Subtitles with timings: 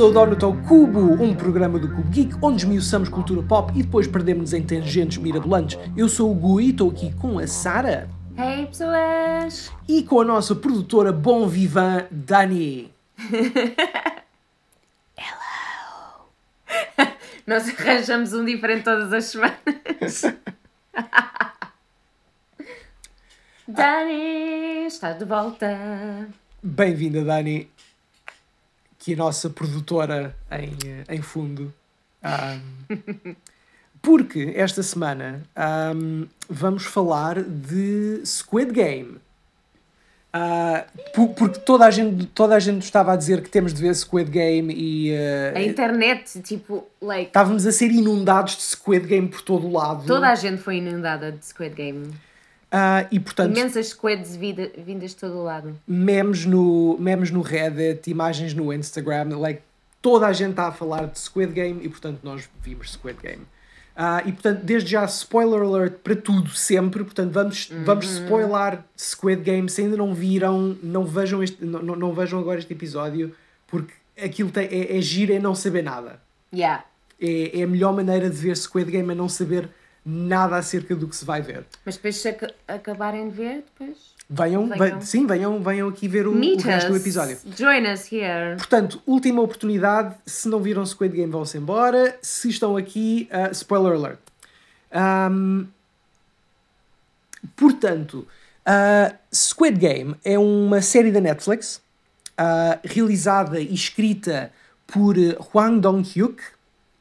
[0.00, 4.06] Ao Donut ao Cubo, um programa do Cubo Geek onde esmiuçamos cultura pop e depois
[4.06, 5.78] perdemos-nos em tangentes mirabolantes.
[5.94, 8.08] Eu sou o Gui e estou aqui com a Sara
[8.38, 9.70] Hey pessoas!
[9.86, 12.90] e com a nossa produtora Bom Vivan, Dani.
[17.46, 20.22] Nós arranjamos um diferente todas as semanas.
[23.68, 26.28] Dani, estás de volta.
[26.62, 27.70] Bem-vinda, Dani,
[29.00, 31.72] que a nossa produtora em, eh, em fundo.
[32.22, 32.60] Ahm,
[34.02, 39.16] porque esta semana ahm, vamos falar de Squid Game.
[41.12, 43.92] Por- porque toda a, gente, toda a gente estava a dizer que temos de ver
[43.94, 49.26] Squid Game e eh, A internet, tipo, like, estávamos a ser inundados de Squid Game
[49.28, 50.06] por todo o lado.
[50.06, 52.12] toda a gente foi inundada de Squid Game.
[52.70, 55.76] Ah, e portanto, Imensas squids vida- vindas de todo o lado.
[55.86, 59.60] memes no, memes no Reddit, imagens no Instagram, like,
[60.00, 63.42] toda a gente está a falar de Squid Game e portanto nós vimos Squid Game.
[63.96, 67.02] Ah, e portanto, desde já, spoiler alert para tudo, sempre.
[67.04, 69.68] Portanto, vamos, vamos spoiler Squid Game.
[69.68, 73.34] Se ainda não viram, não vejam, este, não, não, não vejam agora este episódio,
[73.66, 76.20] porque aquilo tem, é, é giro, é não saber nada.
[76.54, 76.84] Yeah.
[77.20, 79.68] É, é a melhor maneira de ver Squid Game, é não saber
[80.04, 81.64] nada acerca do que se vai ver.
[81.84, 84.10] Mas depois se ac- acabarem de ver, depois...
[84.32, 84.98] Venham, Venham.
[85.00, 87.36] ve- sim, venham, venham aqui ver o, o resto do episódio.
[87.56, 88.56] Join us here.
[88.56, 90.14] Portanto, última oportunidade.
[90.24, 92.16] Se não viram Squid Game, vão-se embora.
[92.22, 94.20] Se estão aqui, uh, spoiler alert.
[95.32, 95.66] Um,
[97.56, 98.26] portanto,
[98.66, 101.80] uh, Squid Game é uma série da Netflix
[102.38, 104.52] uh, realizada e escrita
[104.86, 105.16] por
[105.54, 106.40] Hwang Dong-hyuk,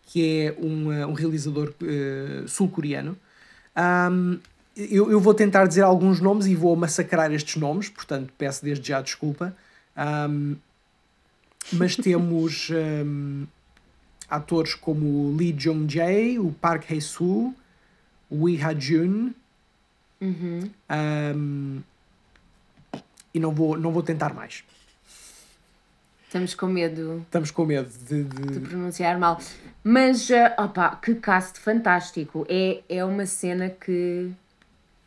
[0.09, 3.15] que é um, uh, um realizador uh, sul-coreano.
[3.77, 4.39] Um,
[4.75, 8.87] eu, eu vou tentar dizer alguns nomes e vou massacrar estes nomes, portanto peço desde
[8.87, 9.55] já desculpa.
[9.95, 10.55] Um,
[11.73, 12.71] mas temos
[14.27, 17.53] atores como Lee Jong-jae, o Park Hae-soo,
[18.31, 19.31] o Lee Ha-jun,
[20.21, 21.81] um,
[23.31, 24.64] e não vou, não vou tentar mais.
[26.30, 28.23] Estamos com medo Estamos com medo de...
[28.23, 29.42] de- de pronunciar mal.
[29.84, 32.45] Mas, eh, opa, que cast fantástico.
[32.48, 34.30] É, é uma cena que,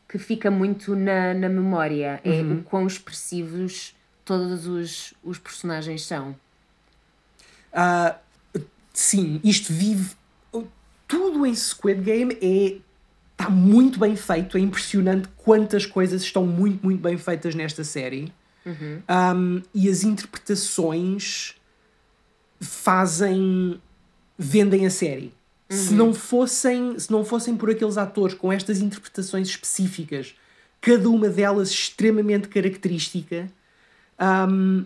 [0.09, 2.21] que fica muito na, na memória.
[2.25, 3.95] É o quão expressivos
[4.25, 6.35] todos os, os personagens são.
[7.73, 8.17] Ah,
[8.93, 10.17] sim, isto vive.
[11.07, 12.79] Tudo em Squid Game é.
[13.39, 18.33] Está muito bem feito, é impressionante quantas coisas estão muito, muito bem feitas nesta série.
[18.67, 21.55] Um, e as interpretações
[22.61, 23.81] fazem.
[24.39, 25.33] vendem a série.
[25.69, 30.35] Se não fossem se não fossem por aqueles atores com estas interpretações específicas,
[30.83, 33.51] cada uma delas extremamente característica,
[34.51, 34.85] um,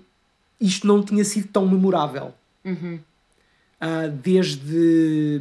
[0.60, 2.32] isto não tinha sido tão memorável.
[3.81, 5.41] Ah, desde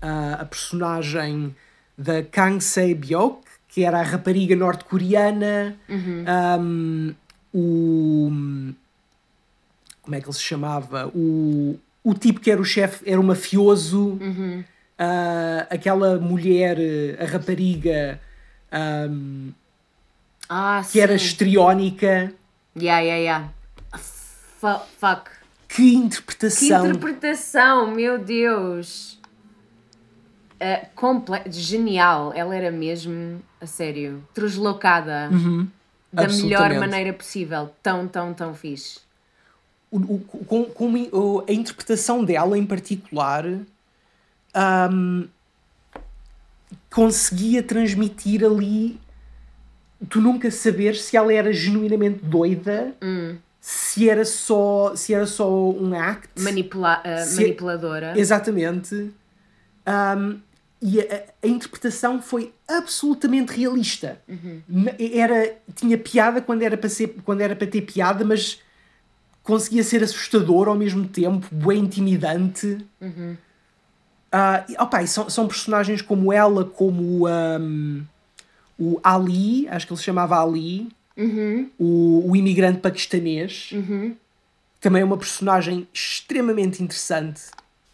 [0.00, 1.54] ah, a personagem
[1.96, 5.76] da Kang Se-byok, que era a rapariga norte-coreana,
[6.60, 7.14] um,
[7.52, 8.30] o...
[10.02, 11.06] como é que ele se chamava?
[11.14, 14.18] O, o tipo que era o chefe, era o mafioso,
[14.98, 16.78] ah, aquela mulher,
[17.20, 18.20] a rapariga,
[19.10, 19.52] um,
[20.48, 21.24] Ah, que era sim.
[21.26, 22.32] histriónica.
[22.76, 23.48] Yeah, yeah, yeah.
[23.98, 25.30] Fu- fuck.
[25.68, 26.86] Que Que interpretação!
[26.86, 29.17] interpretação, meu Deus!
[30.60, 35.30] Uh, comple- Genial, ela era mesmo, a sério, deslocada
[36.12, 37.70] da melhor maneira possível.
[37.82, 38.98] Tão, tão, tão fixe.
[39.90, 43.44] o, o- com, com a interpretação dela em particular
[44.52, 45.24] ahm,
[46.90, 48.98] conseguia transmitir ali
[50.08, 52.94] tu nunca saber se ela era genuinamente doida
[53.60, 58.12] se era só se era só um act Manipula uh, manipuladora.
[58.18, 59.10] exatamente
[59.86, 60.40] Ahm,
[60.80, 64.20] e a, a interpretação foi absolutamente realista.
[64.68, 68.60] N- era tinha piada quando era para ser quando era para ter piada mas
[69.42, 72.78] conseguia ser assustador ao mesmo tempo, bem intimidante.
[74.30, 78.04] Ah, e, opa, e são, são personagens como ela, como um,
[78.78, 80.88] o Ali, acho que ele se chamava Ali,
[81.78, 83.70] o, o imigrante paquistanês,
[84.80, 87.40] também é uma personagem extremamente interessante,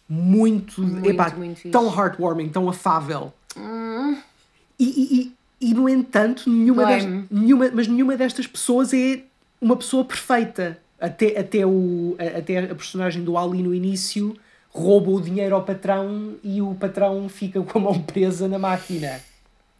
[0.07, 3.33] muito, Muito, epá, muito tão heartwarming, tão afável.
[3.57, 7.21] E, e, e, e, no entanto, nenhuma, Dói-me.
[7.21, 9.21] dest- nenhuma, mas nenhuma destas pessoas é
[9.61, 10.77] uma pessoa perfeita.
[10.99, 14.35] Até, até, o, a- até a personagem do Ali no início
[14.69, 19.21] rouba o dinheiro ao patrão e o patrão fica com a mão presa na máquina.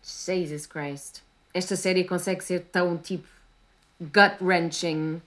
[0.04, 1.20] Jesus Christ.
[1.54, 3.28] Esta série consegue ser tão tipo
[4.00, 5.22] gut wrenching.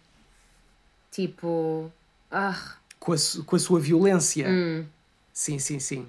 [1.11, 1.91] Tipo,
[2.31, 3.17] Ah, com, a,
[3.47, 4.47] com a sua violência.
[4.49, 4.85] Hum.
[5.33, 6.07] Sim, sim, sim.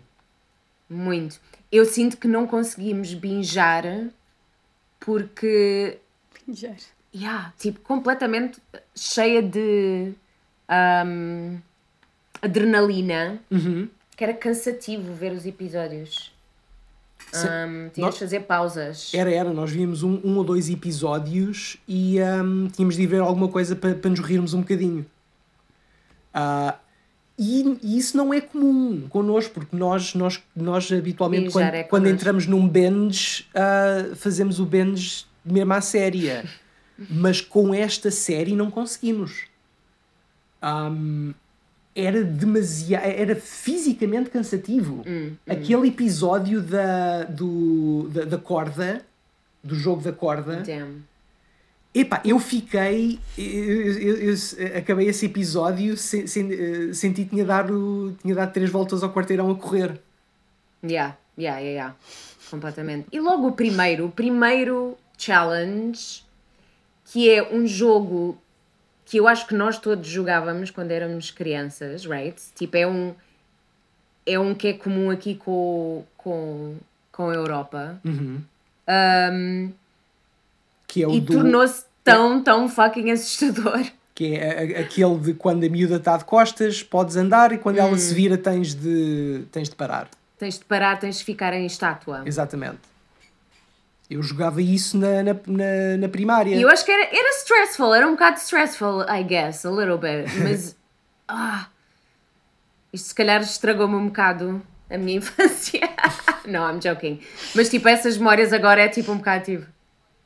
[0.90, 1.40] muito.
[1.72, 3.84] Eu sinto que não conseguimos binjar
[5.00, 5.98] porque
[6.52, 6.74] Já.
[7.16, 8.60] Yeah, tipo, completamente
[8.96, 10.14] cheia de
[10.68, 11.58] ahm,
[12.42, 13.88] adrenalina, Uhum.
[14.16, 16.32] que era cansativo ver os episódios.
[17.32, 19.12] Tinhas Nós- de fazer pausas.
[19.14, 19.52] Era, era.
[19.54, 23.76] Nós víamos um, um ou dois episódios e hum, tínhamos de ir ver alguma coisa
[23.76, 25.06] para para nos rirmos um bocadinho.
[26.34, 26.76] Ah,
[27.38, 32.08] e, e isso não é comum connosco, porque nós, nós, nós habitualmente, quando, é quando
[32.10, 36.44] entramos num binge, ah, fazemos o binge mesmo à séria.
[37.10, 39.44] Mas com esta série não conseguimos.
[40.62, 41.34] Hum,
[41.96, 43.06] era demasiado.
[43.06, 45.04] Era fisicamente cansativo.
[45.08, 49.02] Hum, Aquele episódio da, do, da, da corda,
[49.64, 50.58] do jogo da corda.
[50.58, 51.04] Damn.
[51.94, 53.20] Epá, eu fiquei.
[53.38, 54.18] Eu, eu-
[54.58, 59.12] eu acabei esse episódio, se, se- senti que tinha dado, tinha dado três voltas ao
[59.12, 60.00] quarteirão a correr.
[60.84, 61.96] Yeah, yeah, yeah, yeah.
[62.52, 63.08] Completamente.
[63.12, 66.24] E logo o primeiro, o primeiro challenge,
[67.06, 68.38] que é um jogo
[69.06, 72.40] que eu acho que nós todos jogávamos quando éramos crianças, right?
[72.56, 73.16] Tipo, é um,
[74.26, 76.76] é um que é comum aqui com, com,
[77.12, 78.00] com a Europa.
[78.88, 79.72] Um,
[80.90, 83.86] Que é o e do, tornou-se tão, tão fucking assustador.
[84.16, 87.92] que é aquele de quando a miúda está de costas, podes andar e quando ela
[87.92, 87.98] Hum.
[87.98, 90.10] se vira tens de, tens de parar.
[90.38, 92.24] Tens de parar, tens de ficar em estátua.
[92.26, 92.80] Exatamente.
[94.10, 96.56] Eu jogava isso na, na, na, na primária.
[96.56, 100.00] E eu acho que era, era stressful, era um bocado stressful, I guess, a little
[100.00, 100.28] bit.
[100.42, 100.76] Mas,
[101.28, 101.68] ah,
[102.92, 104.60] isto se calhar estragou-me um bocado
[104.90, 105.82] a minha infância.
[106.48, 107.22] não, I'm joking.
[107.54, 109.66] Mas tipo, essas memórias agora é tipo um bocado tipo,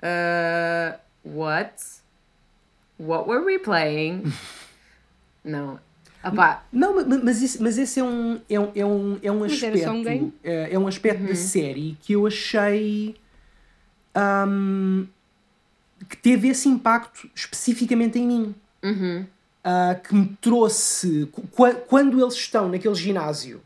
[0.03, 1.73] uh, what?
[3.00, 4.31] What were we playing?
[5.44, 5.79] não.
[6.25, 9.31] Opá, Não, ma- ma- mas, isso, mas esse é um, é um, é um, é
[9.31, 9.89] um aspecto.
[9.91, 10.31] um.
[10.44, 11.27] É, é um aspecto Uhum.
[11.27, 13.15] da série que eu achei.
[14.15, 15.05] hum,
[16.09, 18.55] que teve esse impacto especificamente em mim.
[18.83, 19.25] Uhum.
[19.63, 21.27] Ah, que me trouxe.
[21.31, 23.61] qu- qua- Quando eles estão naquele ginásio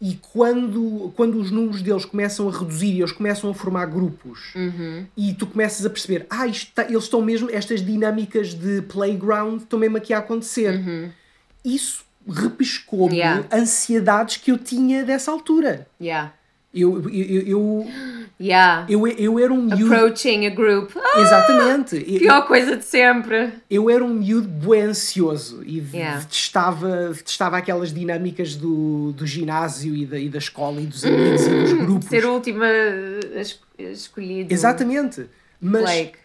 [0.00, 4.54] e quando, quando os números deles começam a reduzir e eles começam a formar grupos
[4.56, 5.04] Uhum.
[5.16, 9.60] e tu começas a perceber, ah, isto tá- eles estão mesmo, estas dinâmicas de playground
[9.60, 11.12] estão mesmo aqui a acontecer.
[11.64, 13.18] Isso repescou-me Uhum.
[13.18, 13.46] Yeah.
[13.52, 15.86] ansiedades que eu tinha dessa altura.
[16.00, 16.32] yeah,
[16.72, 17.86] Eu, eu, eu, eu,
[18.40, 18.86] yeah.
[18.88, 19.92] eu, eu era um miúdo.
[19.92, 20.92] Approaching a group.
[20.96, 21.96] Ah, Exatamente.
[21.96, 23.50] Eu, pior coisa de sempre.
[23.68, 26.20] eu era um miúdo bué ansioso e Yeah.
[26.20, 31.42] detestava, detestava aquelas dinâmicas do, do ginásio e da, e da escola e dos amigos
[31.46, 32.08] e dos grupos.
[32.08, 34.54] Ser a- a es- a escolhido.
[34.54, 35.26] Exatamente.
[35.60, 36.18] Mas Like,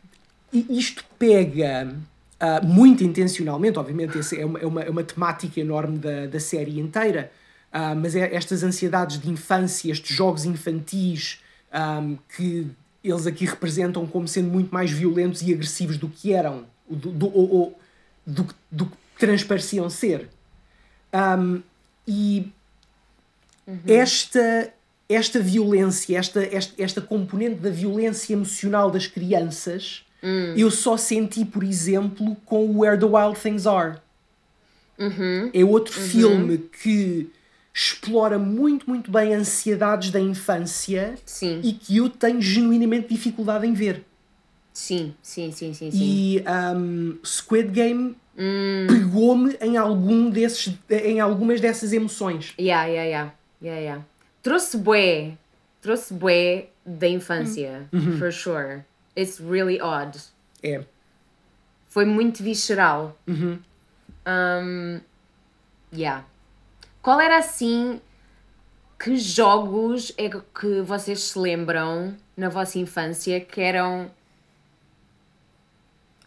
[0.53, 1.95] isto pega
[2.39, 6.39] ah, muito intencionalmente, obviamente, essa é uma, é uma, é uma temática enorme da, da
[6.39, 7.31] série inteira,
[7.77, 11.42] ah, mas é estas ansiedades de infância, estes jogos infantis
[11.74, 12.68] ahm, que
[13.04, 17.25] eles aqui representam como sendo muito mais violentos e agressivos do que eram, do, do,
[17.27, 17.80] ou- ou
[18.25, 20.30] do, que- do que transpareciam ser.
[21.12, 21.60] Ahm,
[22.07, 22.47] e
[23.88, 24.73] esta,
[25.09, 30.04] esta violência, esta, esta, esta componente da violência emocional das crianças,
[30.57, 33.97] eu só senti, por exemplo, com Where the Wild Things Are.
[35.54, 37.30] É outro filme que
[37.75, 43.73] explora muito, muito bem ansiedades da infância sim, e que eu tenho genuinamente dificuldade em
[43.73, 44.05] ver.
[44.73, 45.97] sim, sim, sim, sim, sim.
[46.01, 48.15] E um, Squid Game
[48.87, 52.53] pegou-me em algum desses, em algumas dessas emoções.
[52.57, 54.05] Yeah, yeah, yeah, yeah, yeah.
[54.41, 55.33] Trouxe bué,
[55.81, 58.83] trouxe bué da infância, for sure.
[59.17, 60.17] It's really odd.
[60.63, 60.81] É.
[61.89, 63.17] Foi muito visceral.
[64.25, 65.01] Um,
[65.94, 66.25] yeah.
[67.06, 68.02] Qual era assim,
[69.00, 74.09] que jogos é que vocês se lembram na vossa infância que eram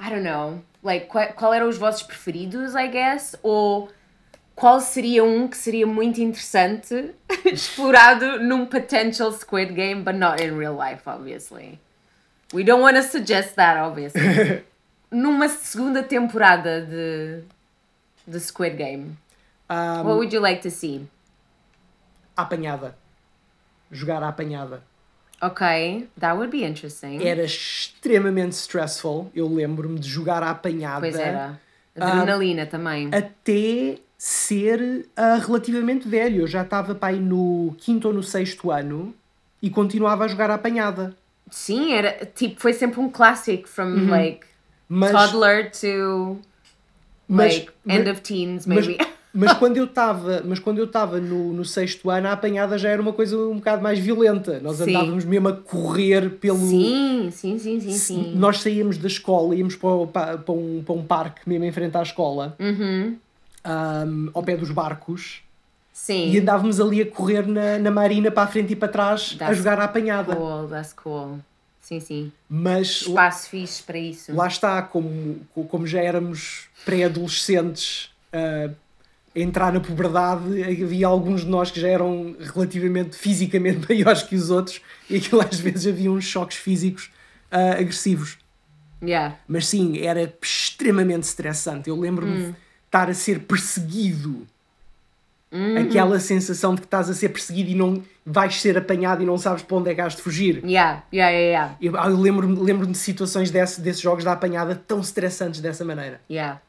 [0.01, 3.91] I don't know, like qual, qual eram os vossos preferidos, I guess, ou
[4.55, 7.13] qual seria um que seria muito interessante
[7.45, 11.81] explorado num potential Squid Game, but not in real life, obviously.
[12.55, 14.63] We don't want to suggest that, obviously.
[15.11, 17.43] Numa segunda temporada de,
[18.25, 19.17] de Squid Game,
[19.71, 21.07] Um, what would you like to see?
[22.37, 22.95] apanhada.
[23.91, 24.83] Jogar à apanhada.
[25.41, 27.21] Ok, that would be interesting.
[27.23, 29.31] Era extremamente stressful.
[29.35, 31.01] Eu lembro-me de jogar à apanhada.
[31.01, 31.61] Pois era.
[31.97, 33.09] Adrenalina também.
[33.13, 36.43] Até ser ah, relativamente velho.
[36.43, 39.15] Eu já estava aí no quinto ou no sexto ano
[39.63, 41.17] e continuava a jogar à apanhada.
[41.51, 44.47] Sim, era tipo, foi sempre um clássico from like
[44.89, 46.39] Mas toddler to
[47.29, 48.99] Mas- like, end mas- of teens, maybe.
[49.33, 52.89] mas quando eu estava, mas quando eu estava no, no sexto ano, a apanhada já
[52.89, 54.59] era uma coisa um bocado mais violenta.
[54.61, 54.91] Nós Sim.
[54.91, 56.59] andávamos mesmo a correr pelo.
[56.59, 58.33] sim, sim, sim, sim, sim.
[58.35, 61.97] Nós saíamos da escola, íamos para, para, para um, para um parque mesmo em frente
[61.97, 63.17] à escola, Uhum.
[63.65, 65.41] ahm, ao pé dos barcos,
[65.93, 66.31] Sim.
[66.31, 69.39] e andávamos ali a correr na, na marina para a frente e para trás a
[69.39, 70.35] That's jogar à apanhada.
[70.35, 71.39] Cool, that's cool.
[71.81, 72.33] Sim, sim.
[72.49, 74.35] Mas lá, Espaço fixe para isso.
[74.35, 78.69] lá está, como, como já éramos pré-adolescentes a
[79.43, 84.51] entrar na puberdade, havia alguns de nós que já eram relativamente fisicamente maiores que os
[84.51, 87.11] outros, e aquilo às vezes havia uns choques físicos
[87.51, 88.39] ah, agressivos.
[89.03, 89.37] Yeah.
[89.47, 91.89] Mas sim, era extremamente estressante.
[91.89, 92.55] Eu lembro-me de
[92.87, 94.47] estar a ser perseguido.
[95.81, 99.39] Aquela sensação de que estás a ser perseguido e não vais ser apanhado e não
[99.39, 100.63] sabes para onde é que has de fugir.
[100.63, 101.77] Yeah, yeah, yeah, yeah.
[101.81, 105.87] Eu, ah, eu lembro-me lembro de situações desse, desses jogos da apanhada tão estressantes dessa
[105.87, 106.21] maneira.
[106.31, 106.61] Yeah.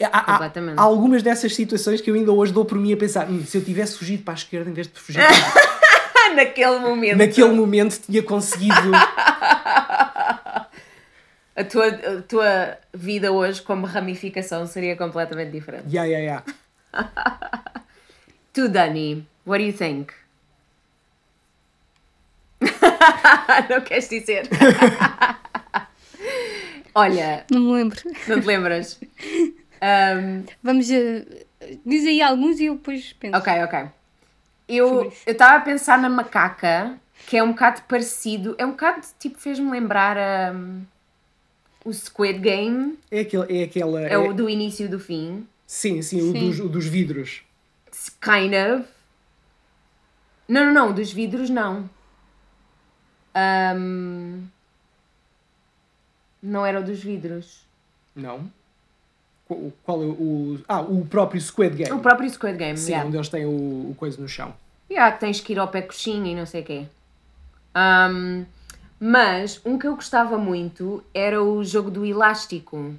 [0.00, 3.28] Há, há- há algumas dessas situações que eu ainda hoje dou por mim a pensar:
[3.30, 5.36] "Hum, se eu tivesse fugido para a esquerda em vez de fugir para
[6.30, 7.18] a Naquele momento.
[7.18, 8.74] naquele momento tinha conseguido.
[11.54, 15.84] A tua, a tua vida hoje como ramificação seria completamente diferente.
[15.94, 16.42] yeah, yeah,
[16.94, 17.82] yeah.
[18.54, 20.14] Tu, Dani, what do you think?
[23.68, 24.48] não queres dizer?
[26.94, 28.00] Olha, Não me lembro.
[28.28, 28.98] não te lembras?
[29.82, 30.90] Um, Vamos.
[30.90, 31.44] eh,
[31.84, 33.36] diz aí alguns e eu depois penso.
[33.36, 33.88] ok, ok.
[34.68, 36.96] Eu estava a pensar na macaca,
[37.26, 40.82] que é um bocado parecido, é um bocado tipo, fez-me lembrar um,
[41.84, 44.00] o Squid Game, É, aquele, é aquela.
[44.02, 45.46] é o do início e do fim.
[45.66, 46.38] Sim, sim, o Sim.
[46.48, 47.42] dos, o dos vidros.
[48.20, 48.88] Kind of.
[50.48, 51.88] Não, não, não, dos vidros não.
[53.34, 54.44] Um,
[56.42, 57.66] não era o dos vidros.
[58.14, 58.50] Não.
[59.82, 60.58] Qual, é o.
[60.68, 61.92] Ah, o próprio Squid Game.
[61.92, 63.06] O próprio Squid Game, Sim, yeah.
[63.06, 64.54] onde eles têm o, o coisa no chão.
[64.90, 66.86] Yeah, que tens que ir ao pé coxinha e não sei o quê.
[67.74, 68.44] Um,
[69.00, 72.94] mas um que eu gostava muito era o jogo do elástico.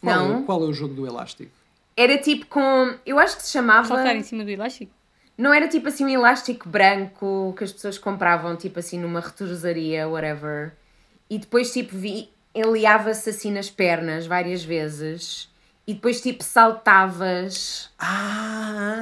[0.00, 0.38] Qual, Não?
[0.38, 1.52] É, qual é o jogo do elástico?
[1.96, 2.94] Era tipo com.
[3.06, 3.86] Eu acho que se chamava.
[3.86, 4.92] Saltar em cima do elástico?
[5.38, 10.08] Não era tipo assim um elástico branco que as pessoas compravam tipo assim numa retrosaria,
[10.08, 10.72] whatever.
[11.30, 15.50] E depois tipo vi, enliava-se assim nas pernas várias vezes.
[15.86, 19.00] E depois tipo saltavas Ah!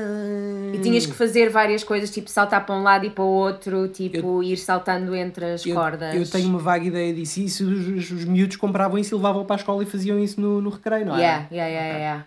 [0.73, 3.87] e tinhas que fazer várias coisas, tipo saltar para um lado e para o outro,
[3.89, 6.15] tipo ir saltando entre as eu, cordas.
[6.15, 7.41] eu tenho uma vaga ideia disso.
[7.41, 10.41] Isso os, os, os miúdos compravam isso e levavam para a escola e faziam isso
[10.41, 11.21] no, no recreio, não é?
[11.21, 12.27] Yeah, yeah, yeah, yeah.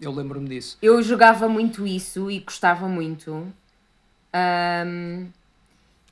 [0.00, 0.78] Eu lembro-me disso.
[0.80, 3.52] Eu jogava muito isso e gostava muito.
[4.32, 5.26] Ahm,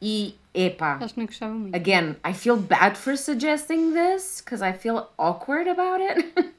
[0.00, 0.98] e epá.
[1.00, 1.74] Acho que não gostava muito.
[1.74, 6.32] Again, I feel bad for suggesting this because I feel awkward about it.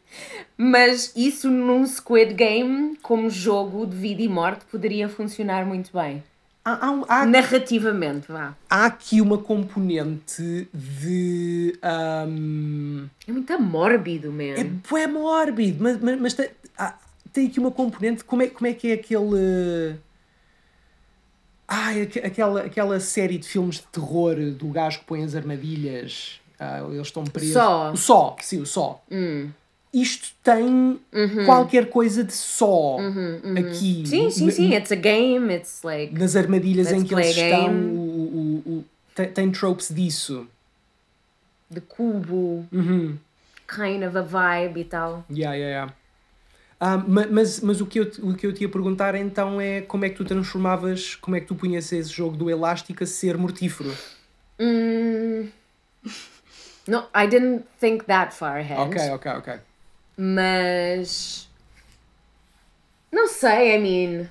[0.57, 6.23] Mas isso num Squid Game, como jogo de vida e morte, poderia funcionar muito bem.
[6.65, 8.55] Há, há, um- há, Narrativamente, vá.
[8.69, 11.77] há aqui uma componente de.
[11.81, 14.53] ahm, É muito mórbido, man.
[14.55, 16.95] é bué mórbido, mas, mas, mas tem, há-
[17.33, 18.23] tem aqui uma componente.
[18.23, 19.19] Como é, como é que é aquele.
[19.31, 19.97] Ai,
[21.73, 26.39] aque- aquela, aquela série de filmes de terror do gajo que põe as armadilhas.
[26.59, 27.53] ah, eles estão presos.
[27.53, 27.91] Só.
[27.91, 29.03] O só, sim, o só.
[29.11, 29.49] Hum.
[29.93, 30.99] Isto tem
[31.45, 33.99] qualquer coisa de só aqui.
[33.99, 34.73] Uhum, Sim, sim, na- sim.
[34.73, 35.53] It's a game.
[35.53, 36.13] It's like.
[36.17, 40.47] Nas armadilhas em que eles estão, o, o, o- tem, tem tropes disso.
[41.69, 43.17] de cubo, Uhum.
[43.67, 45.25] kind of a vibe e tal.
[45.29, 45.93] Yeah, yeah, yeah.
[46.85, 49.61] Ah, ma- mas mas o, que eu, te- o que eu te ia perguntar então
[49.61, 53.01] é como é que tu transformavas, como é que tu punhas esse jogo do elástico
[53.03, 53.95] a ser mortífero?
[54.59, 55.47] Hum,
[56.85, 58.81] no, I didn't think that far ahead.
[58.81, 59.53] Ok, ok, ok.
[60.17, 61.47] Mas.
[63.11, 64.27] Não sei, I mean.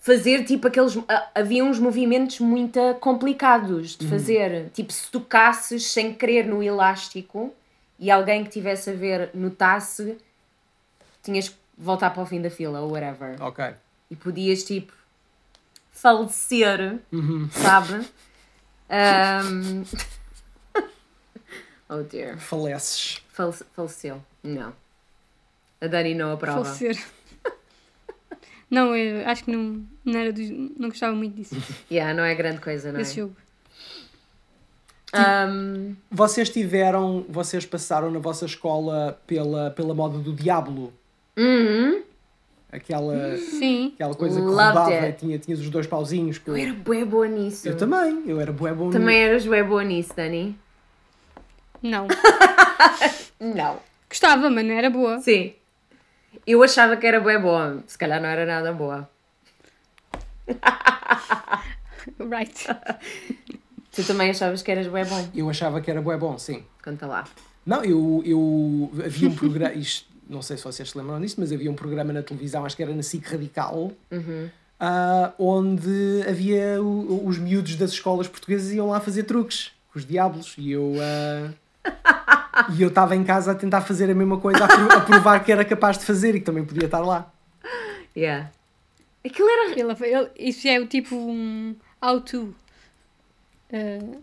[0.00, 0.96] Fazer tipo aqueles.
[1.06, 4.70] ah, Havia uns movimentos muito complicados de fazer.
[4.72, 7.52] Tipo, se tocasses sem querer no elástico
[7.98, 10.16] e alguém que tivesse a ver notasse,
[11.22, 13.40] tinhas que voltar para o fim da fila ou whatever.
[13.42, 13.64] Ok.
[14.10, 14.92] E podias tipo.
[15.90, 16.98] falecer,
[17.52, 18.06] sabe?
[18.90, 19.84] Um...
[21.88, 22.38] oh dear.
[22.38, 23.22] Faleces.
[23.30, 24.22] Falece- faleceu.
[24.42, 24.72] Não.
[25.80, 26.64] A Dani não aprova.
[26.64, 26.98] Falecer.
[28.70, 31.56] Não, eu acho que não, não, era dos, não gostava muito disso,
[31.90, 33.02] Yeah, não é grande coisa, não é?
[33.02, 33.34] desse jogo.
[35.14, 40.92] Um, Vocês tiveram, vocês passaram na vossa escola pela, pela moda do Diablo?
[41.38, 42.02] Uhum.
[42.70, 45.08] Aquela, Sim, aquela coisa que Loved rodava it.
[45.08, 46.36] e tinha, tinhas os dois pauzinhos.
[46.36, 47.66] Que eu, Eu era bué boa nisso.
[47.66, 50.58] eu também, eu era bué bom Também eras bué boa nisso, Dani.
[51.82, 52.06] não.
[53.40, 53.78] Não.
[54.08, 55.20] Gostava, mas não era boa.
[55.20, 55.52] Sim.
[56.46, 57.82] Eu achava que era bem boa.
[57.86, 59.08] Se calhar não era nada boa.
[62.18, 62.66] Right.
[63.92, 65.28] Tu também achavas que eras bem bom.
[65.34, 66.64] Eu achava que era bué bom, sim.
[66.84, 67.24] Conta lá.
[67.66, 71.50] Não, eu, eu havia um programa, isto, não sei se vocês se lembram disto, mas
[71.52, 73.92] havia um programa na televisão, acho que era na SIC Radical,
[74.80, 80.54] ah, onde havia o- os miúdos das escolas portuguesas iam lá fazer truques os diabos
[80.58, 81.50] e eu ah,
[82.76, 85.44] e eu estava em casa a tentar fazer a mesma coisa, a, pro- a provar
[85.44, 87.32] que era capaz de fazer e que também podia estar lá.
[88.16, 88.50] Yeah.
[89.24, 89.70] Aquilo era.
[89.78, 92.54] Ele, ele, isso é o tipo um how-to
[93.72, 94.22] uh,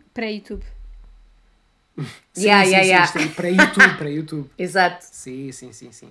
[1.95, 2.11] pré-YouTube.
[2.37, 3.05] Yeah, yeah, yeah.
[3.05, 4.49] isto aí, para YouTube, para YouTube.
[4.57, 5.05] Exato.
[5.05, 6.09] Sim, sim, sim, sim.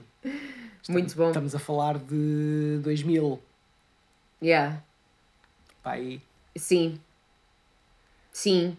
[0.89, 1.29] Muito bom.
[1.29, 3.41] Estamos a falar de 2000,
[4.43, 4.83] Yeah.
[5.83, 6.21] pá, aí,
[6.57, 6.99] Sim.
[8.33, 8.77] Sim.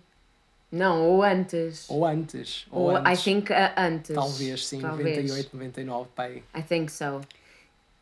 [0.71, 1.89] Não, ou antes.
[1.89, 3.23] ou antes, ou, Ou I antes.
[3.23, 4.13] think uh, antes.
[4.13, 5.17] Talvez, sim, Talvez.
[5.31, 6.43] 98, 99, pai.
[6.55, 7.21] I think so.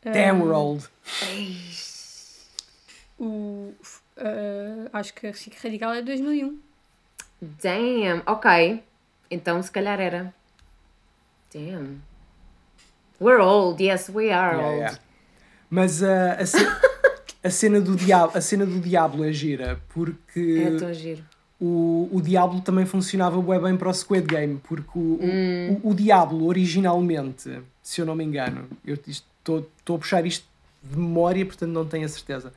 [0.03, 0.89] Damn, we're old.
[3.19, 3.73] O,
[4.17, 6.59] uh, acho que a Chique Radical é de 2001.
[7.61, 8.23] Damn.
[8.25, 8.83] Ok.
[9.29, 10.33] Então se calhar era.
[11.53, 12.01] Damn.
[13.21, 13.81] We're old.
[13.83, 14.79] Yes, we are Yeah, old.
[14.79, 14.99] yeah.
[15.69, 16.77] Mas ah, a, ce-
[17.43, 21.23] a cena do diabo, a cena do diabo é gira, porque É tão giro.
[21.59, 25.93] o, o Diablo também funcionava bué bem para o Squid Game, porque o, o, o
[25.95, 29.65] Diablo originalmente, se eu não me engano, eu estou
[29.95, 30.45] a puxar isto
[30.83, 32.51] de memória, portanto não tenho a certeza.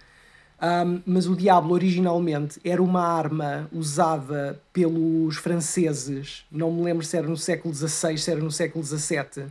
[0.58, 7.16] Ahm, mas o Diablo originalmente era uma arma usada pelos franceses, não me lembro se
[7.16, 9.44] era no século XVI, se era no século XVII.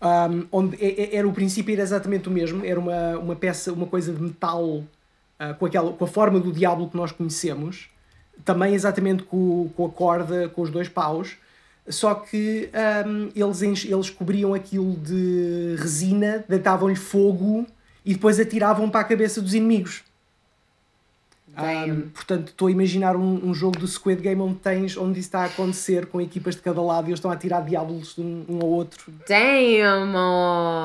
[0.00, 0.76] Um, onde
[1.12, 4.84] era o princípio era exatamente o mesmo, era uma, uma peça, uma coisa de metal
[5.38, 7.88] ah, com, aquela, com a forma do diabo que nós conhecemos,
[8.44, 11.36] também exatamente com, com a corda, com os dois paus,
[11.88, 12.70] só que
[13.06, 17.66] um, eles, eles cobriam aquilo de resina, deitavam-lhe fogo
[18.04, 20.02] e depois atiravam para a cabeça dos inimigos.
[21.56, 25.28] Um, portanto, estou a imaginar um, um jogo do Squid Game onde tens, onde isso
[25.28, 28.22] está a acontecer com equipas de cada lado e eles estão a tirar diabos de
[28.22, 29.12] um, um ao outro.
[29.28, 30.12] Damn.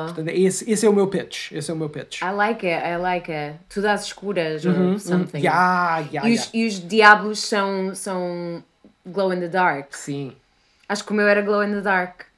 [0.06, 1.52] Portanto, esse, esse é o meu pitch.
[1.52, 2.22] Esse é o meu pitch.
[2.22, 2.88] I like it.
[2.88, 3.58] I like it.
[3.68, 5.40] Tudo às escuras or something.
[5.40, 6.52] Yeah, yeah, E os, yeah.
[6.54, 8.64] e os diabos são, são
[9.06, 9.88] glow in the dark.
[9.96, 10.34] Sim.
[10.88, 12.29] Acho que o meu era glow in the dark.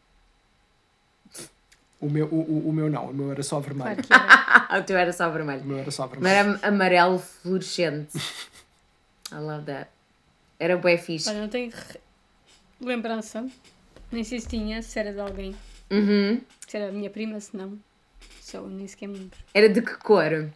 [2.02, 4.04] O meu, o, o, o meu não, o meu era só vermelho.
[4.04, 4.80] Claro que era.
[4.82, 5.62] o teu era só vermelho.
[5.62, 6.58] O meu era só Mas vermelho.
[6.60, 8.18] era amarelo fluorescente.
[9.32, 9.90] I love that.
[10.60, 11.30] Era bué fixe.
[11.30, 12.00] Olha, não tenho re-
[12.82, 13.48] lembrança.
[14.12, 15.56] Nem sei se tinha, se era de alguém.
[15.92, 16.42] Uhum.
[16.68, 17.78] Se era a minha prima, se não.
[18.42, 19.38] Só nem sequer me lembro.
[19.54, 20.50] Era de que cor?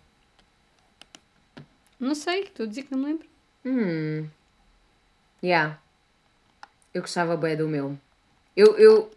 [2.00, 3.28] Não sei, estou a dizer que não me lembro.
[3.66, 4.28] Hum.
[5.44, 5.80] Yeah.
[6.94, 7.98] Eu gostava bué do meu.
[8.56, 9.12] Eu, eu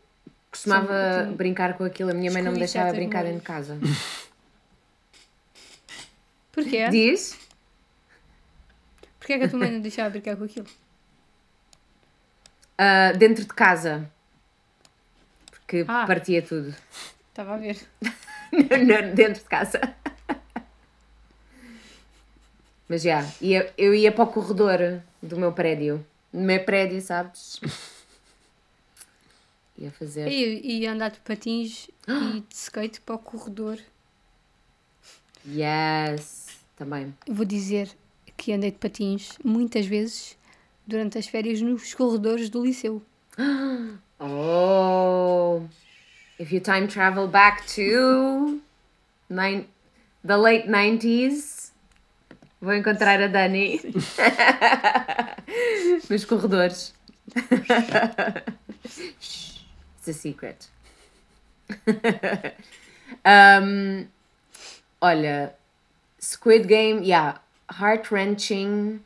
[0.51, 2.11] costumava tu- brincar com aquilo.
[2.11, 3.79] A minha mãe não me deixava brincar dentro de casa.
[6.53, 6.89] Porquê?
[6.89, 7.39] Diz?
[9.19, 10.67] Porquê é que a tua mãe não deixava brincar com aquilo?
[12.77, 14.11] Ah, dentro de casa.
[15.51, 16.05] Porque Ah.
[16.07, 16.75] partia tudo.
[17.29, 17.79] Estava a ver.
[19.15, 19.81] Dentro de casa.
[22.89, 26.05] Mas já, ia, eu ia para o corredor do meu prédio.
[26.33, 27.61] No meu prédio, sabes?
[29.79, 30.29] Ia fazer.
[30.29, 33.79] E, e andar de patins e de skate para o corredor.
[35.47, 36.49] Yes!
[36.77, 37.15] Também.
[37.29, 37.89] Vou dizer
[38.37, 40.37] que andei de patins muitas vezes
[40.87, 43.03] durante as férias nos corredores do liceu.
[44.21, 45.63] Oh!
[46.41, 48.61] If you time travel back to
[49.31, 49.69] nine,
[50.25, 51.71] the late 90s,
[52.61, 53.79] vou encontrar a Dani
[56.11, 56.93] nos corredores.
[60.09, 60.69] A secret.
[63.63, 64.07] um,
[65.01, 65.55] olha,
[66.21, 67.41] Squid Game, yeah,
[67.71, 69.01] heart wrenching,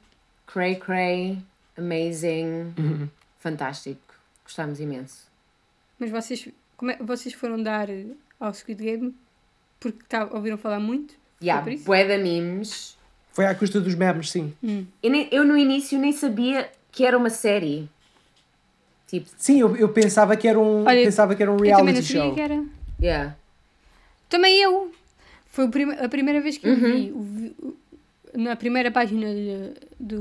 [0.47, 1.39] cray cray,
[1.77, 2.75] amazing,
[3.41, 4.01] fantástico.
[4.45, 5.27] Gostámos imenso.
[5.99, 8.07] Mas vocês, como é- vocês foram dar eh,
[8.41, 9.15] ao Squid Game
[9.81, 11.15] porque tá, ouviram falar muito?
[11.43, 12.97] Yeah, bué de memes.
[13.33, 14.55] Foi à custa dos memes, sim.
[15.03, 17.89] Eu, nem- eu no início nem sabia que era uma série.
[19.13, 22.03] Tipo, Sim, eu, eu pensava que era um, Olha, pensava que era um eu reality
[22.03, 22.35] sabia show.
[22.35, 22.65] que era.
[23.01, 23.37] yeah.
[24.29, 24.91] Também eu.
[25.51, 25.67] Foi
[26.01, 26.81] a primeira vez que eu Uhum.
[26.81, 27.77] vi, o o-
[28.39, 29.27] na primeira página
[30.01, 30.19] do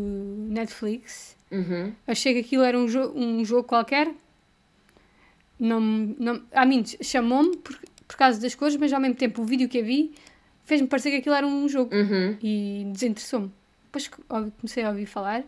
[0.50, 1.38] Netflix.
[1.50, 1.94] Uhum.
[2.06, 4.12] Achei que aquilo era um, jo um jogo qualquer.
[5.58, 9.46] Não, não, a mim chamou-me por, por causa das cores, mas ao mesmo tempo o
[9.46, 10.12] vídeo que eu vi
[10.66, 12.36] fez-me parecer que aquilo era um jogo Uhum.
[12.44, 13.52] e desinteressou-me.
[13.86, 14.10] Depois
[14.60, 15.44] comecei a ouvir falar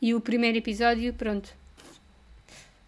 [0.00, 1.52] e o primeiro episódio, pronto,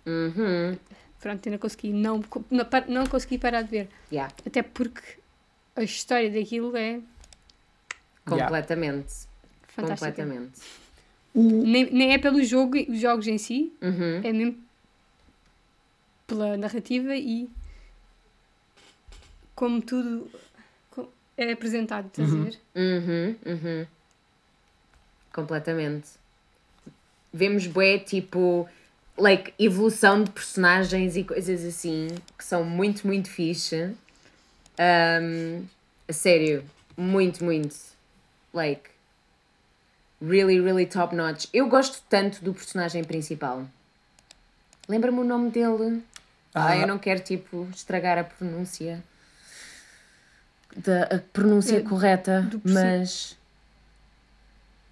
[0.06, 0.76] Uhum.
[1.20, 3.88] pronto, eu não consegui, não, não, não consegui parar de ver.
[4.12, 4.32] Yeah.
[4.46, 5.02] Até porque
[5.76, 7.00] a história daquilo é
[8.26, 9.12] Completamente.
[9.68, 10.10] fantástica.
[10.12, 10.60] Completamente.
[11.34, 14.20] Nem, nem é pelo jogo, os jogos em si, Uhum.
[14.22, 14.62] é mesmo
[16.26, 17.48] pela narrativa e
[19.54, 20.30] como tudo
[21.36, 22.58] é apresentado, estás a ver?
[22.74, 23.86] Uhum, uhum.
[25.32, 26.10] Completamente.
[27.32, 28.68] Vemos bué, tipo,
[29.16, 33.94] like, evolução de personagens e coisas assim, que são muito, muito fixe.
[34.78, 35.64] Um,
[36.08, 36.64] a sério,
[36.96, 37.74] muito, muito.
[38.52, 38.90] Like,
[40.20, 41.46] really, really top notch.
[41.52, 43.64] Eu gosto tanto do personagem principal.
[44.88, 46.02] Lembra-me o nome dele?
[46.54, 46.76] Ah, Ah.
[46.78, 49.02] eu não quero, tipo, estragar a pronúncia.
[50.76, 53.36] Da, a pronúncia Eh, correta, mas.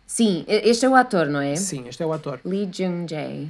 [0.06, 1.56] Sim, este é o ator, não é?
[1.56, 2.40] Sim, este é o ator.
[2.44, 3.48] Lee Jung-jae.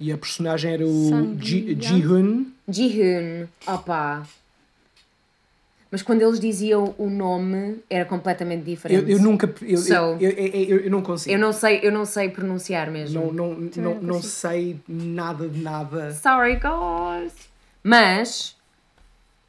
[0.00, 1.36] E a personagem era o?
[1.38, 2.46] Ji-hoon.
[2.66, 4.26] Ji-hoon, opa.
[5.90, 9.10] Mas quando eles diziam o nome, era completamente Eu, diferente.
[9.10, 9.52] eu nunca.
[9.60, 11.34] Eu, So- eu, eu, eu, eu não consigo.
[11.34, 13.20] Eu não sei, eu não sei pronunciar mesmo.
[13.20, 16.12] Não, não, não, não não sei nada de nada.
[16.14, 17.32] Sorry, guys.
[17.82, 18.56] Mas,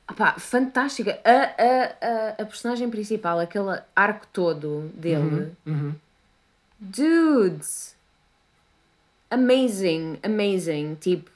[0.09, 1.19] opá, fantástica.
[1.23, 5.51] A, a, a, a personagem principal, aquele arco todo dele.
[5.65, 5.93] Uhum.
[6.79, 7.95] Dudes!
[9.31, 10.95] Amazing, amazing.
[10.99, 11.31] Tipo,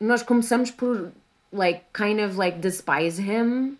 [0.00, 1.12] nós começamos por,
[1.52, 3.78] like, kind of, like, despise him.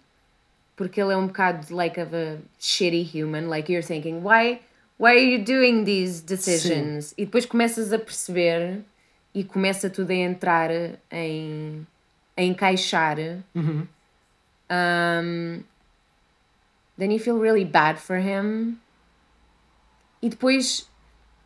[0.76, 3.48] Porque ele é um bocado, like, of a shitty human.
[3.48, 4.60] Like, you're thinking, why,
[4.98, 7.12] why are you doing these decisions?
[7.18, 8.80] E depois começas a perceber
[9.34, 10.70] e começa tudo a entrar
[11.10, 11.86] em...
[12.36, 13.18] a encaixar.
[13.54, 13.86] Uhum.
[14.70, 15.64] Um,
[16.96, 18.78] then you feel really bad for him.
[20.22, 20.86] E depois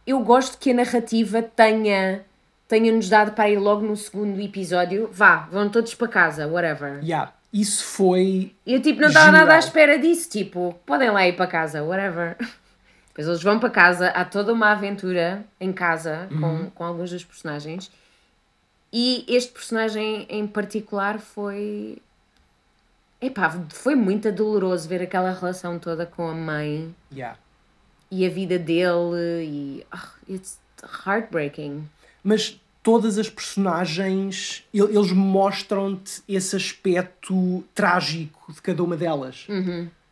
[0.07, 2.25] eu gosto que a narrativa tenha
[2.69, 5.09] tenha-nos dado para ir logo no segundo episódio.
[5.13, 7.01] Vá, vão todos para casa, whatever.
[7.05, 7.33] Yeah.
[7.53, 8.53] Isso foi.
[8.67, 12.37] Eu tipo, não estava nada à espera disso, tipo, podem lá ir para casa, whatever.
[13.09, 17.23] Depois eles vão para casa, há toda uma aventura em casa com, com alguns dos
[17.25, 17.93] personagens.
[18.93, 21.99] E este personagem em particular foi.
[23.21, 27.39] Epá, foi muito doloroso ver aquela relação toda com a mãe Yeah.
[28.17, 29.87] E a vida dele e.
[29.93, 30.59] ah, it's
[31.07, 31.85] heartbreaking.
[32.23, 39.47] Mas todas as personagens, el- eles mostram-te esse aspecto trágico de cada uma delas.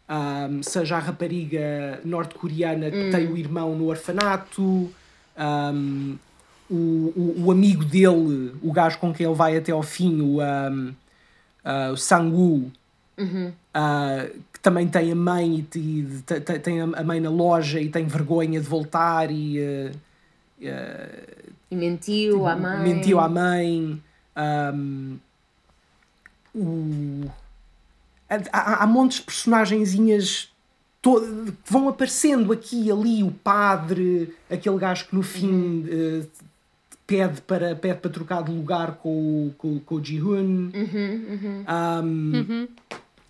[0.09, 4.91] Um, seja a rapariga norte-coreana que tem o irmão no orfanato,
[5.39, 6.17] um,
[6.69, 10.41] o, o, o amigo dele, o gajo com quem ele vai até ao fim, o,
[10.43, 10.95] um,
[11.65, 12.71] ah, o Sang-woo,
[13.73, 17.29] ah, que também tem a mãe e, te- e te- te- tem a mãe na
[17.31, 19.59] loja e tem vergonha de voltar e
[20.65, 21.11] ah,
[21.71, 22.77] E mentiu à mãe.
[22.79, 24.03] Tipo, mentiu à mãe.
[24.75, 25.17] um,
[26.55, 27.31] o...
[28.53, 30.49] há, há, montes de personagenzinhas
[31.01, 31.21] to-
[31.65, 33.23] que vão aparecendo aqui e ali.
[33.23, 36.23] O padre, aquele gajo que no fim eh,
[37.07, 39.09] pede, para, pede para trocar de lugar com,
[39.49, 40.71] o- com, com o Ji-hoon.
[42.05, 42.69] Um,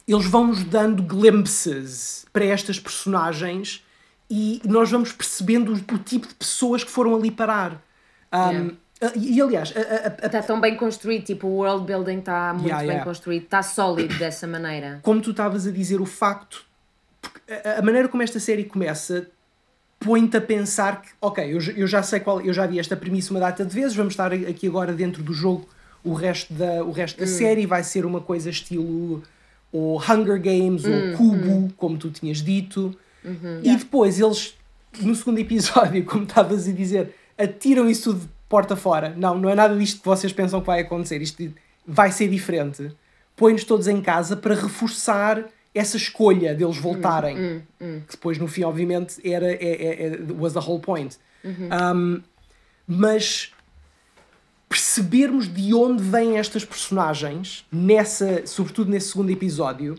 [0.07, 3.85] Eles vão-nos dando glimpses para estas personagens
[4.29, 7.81] e nós vamos percebendo o, tipo de pessoas que foram ali parar.
[8.33, 8.77] Um,
[9.17, 12.53] e, e, aliás, a- a- a- Está tão bem construído, tipo, o world building está
[12.53, 13.05] muito Yeah, bem yeah.
[13.05, 15.01] construído, está sólido dessa maneira.
[15.03, 16.65] como tu estavas a dizer, o facto.
[17.79, 19.29] A, maneira como esta série começa
[20.01, 22.97] põe-te a pensar que, ok, eu, já- eu já sei qual, eu já vi esta
[22.97, 25.69] premissa uma data de vezes, vamos estar aqui agora dentro do jogo
[26.03, 29.23] o resto da, o resto da série, vai ser uma coisa estilo
[29.73, 32.95] ou Hunger Games ou Cubo, como tu tinhas dito.
[33.63, 34.55] E depois eles,
[35.01, 39.15] no segundo episódio, como estavas a dizer, atiram isso de porta fora.
[39.17, 41.23] Não, não é nada disto que vocês pensam que vai acontecer.
[41.23, 41.53] Isto
[41.87, 42.93] vai ser diferente.
[43.35, 47.63] Põe-nos todos em casa para reforçar essa escolha deles voltarem.
[48.07, 51.17] Que depois, no fim, obviamente, era, é, é, é- was the whole point.
[51.95, 52.21] Um,
[52.87, 53.53] mas
[54.73, 59.99] percebermos de onde vêm estas personagens, nessa, sobretudo nesse segundo episódio,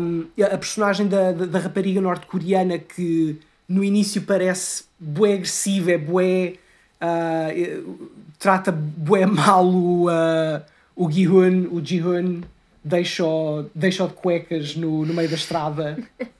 [0.00, 5.98] um, a personagem da, da, da rapariga norte-coreana que no início parece bué agressiva, é
[5.98, 6.54] bué.
[7.54, 7.82] eh,
[8.38, 10.62] trata bué mal o, ah,
[10.96, 11.82] o Gi-hoon, o
[12.82, 15.98] deixa-o deixa de cuecas no, no meio da estrada.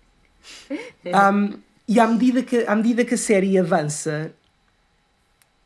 [1.05, 4.33] Um, e à medida, que, à medida que a série avança,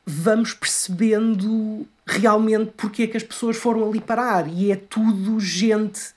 [0.07, 4.49] vamos percebendo realmente porque é que as pessoas foram ali parar.
[4.49, 6.15] E é tudo gente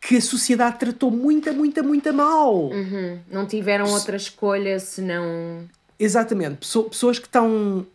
[0.00, 2.70] que a sociedade tratou muita, muita, muita mal.
[2.70, 3.20] Uhum.
[3.30, 5.68] Não tiveram outra escolha senão.
[5.96, 6.56] Exatamente.
[6.56, 7.86] Pesso- pessoas que estão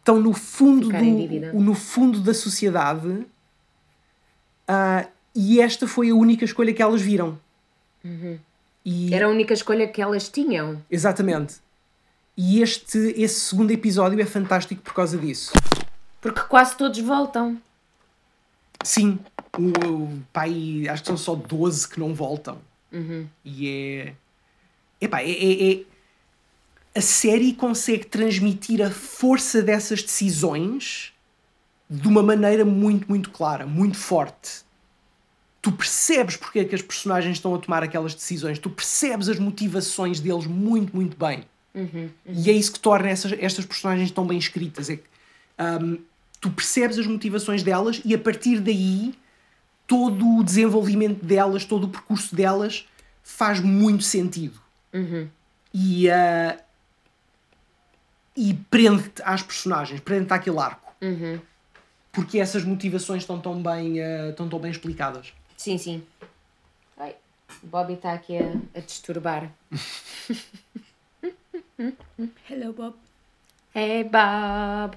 [0.00, 3.24] estão no fundo, do, no fundo da sociedade
[4.68, 7.38] ah, e esta foi a única escolha que elas viram.
[8.84, 10.82] E, Era a única escolha que elas tinham.
[10.90, 11.56] Exatamente.
[12.40, 15.52] E este, esse segundo episódio é fantástico por causa disso.
[16.20, 17.60] Porque quase todos voltam.
[18.84, 19.18] Sim,
[19.58, 22.58] o, o pai, acho que são só 12 que não voltam.
[23.44, 24.14] E é.
[25.00, 25.80] Epá, é, é, é.
[26.94, 31.12] A série consegue transmitir a força dessas decisões
[31.90, 34.62] de uma maneira muito, muito clara, muito forte.
[35.60, 39.40] Tu percebes porque é que as personagens estão a tomar aquelas decisões, tu percebes as
[39.40, 41.44] motivações deles muito, muito bem.
[42.26, 44.90] E é isso que torna essas, estas personagens tão bem escritas.
[44.90, 45.04] É que
[45.82, 45.98] hum,
[46.40, 49.14] tu percebes as motivações delas e a partir daí
[49.86, 52.86] todo o desenvolvimento delas, todo o percurso delas
[53.22, 54.60] faz muito sentido.
[55.72, 56.58] E, ah,
[58.36, 60.92] e prende-te às personagens, prende-te àquele arco.
[62.12, 65.32] Porque essas motivações estão tão bem, ah, estão tão bem explicadas.
[65.56, 66.02] Sim, sim.
[66.96, 67.14] Ai,
[67.62, 69.50] Bobby está aqui a, a disturbar.
[72.48, 72.94] Hello, Bob.
[73.74, 74.96] Hey, Bob.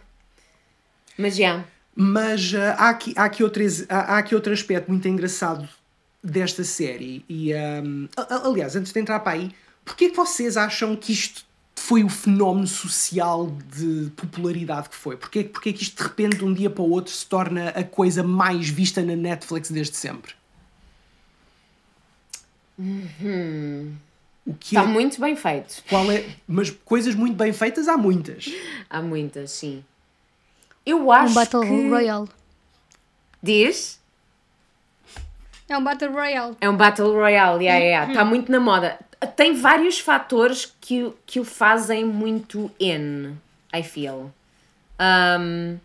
[1.17, 1.63] Mas já.
[1.95, 5.67] Mas ah, há, aqui, há, aqui outro, há, há aqui outro aspecto muito engraçado
[6.23, 7.23] desta série.
[7.29, 7.83] E, a-
[8.17, 9.51] a- aliás, antes de entrar para aí,
[9.85, 15.15] porquê é que vocês acham que isto foi o fenómeno social de popularidade que foi?
[15.17, 17.69] Porquê, porquê é que isto de repente, de um dia para o outro, se torna
[17.69, 20.33] a coisa mais vista na Netflix desde sempre?
[24.45, 25.83] O que Está é, muito bem feito.
[25.87, 28.45] qual é, mas coisas muito bem feitas há muitas.
[28.89, 29.83] Há muitas, sim.
[30.85, 31.89] Eu acho Um Battle que...
[31.89, 32.27] Royale.
[33.41, 33.99] Diz?
[35.69, 36.57] É um Battle Royale.
[36.59, 38.11] É um Battle Royale, yeah, yeah.
[38.11, 38.99] está muito na moda.
[39.35, 43.35] Tem vários fatores que, o- que o fazem muito in,
[43.73, 44.33] I feel.
[44.99, 45.77] Um,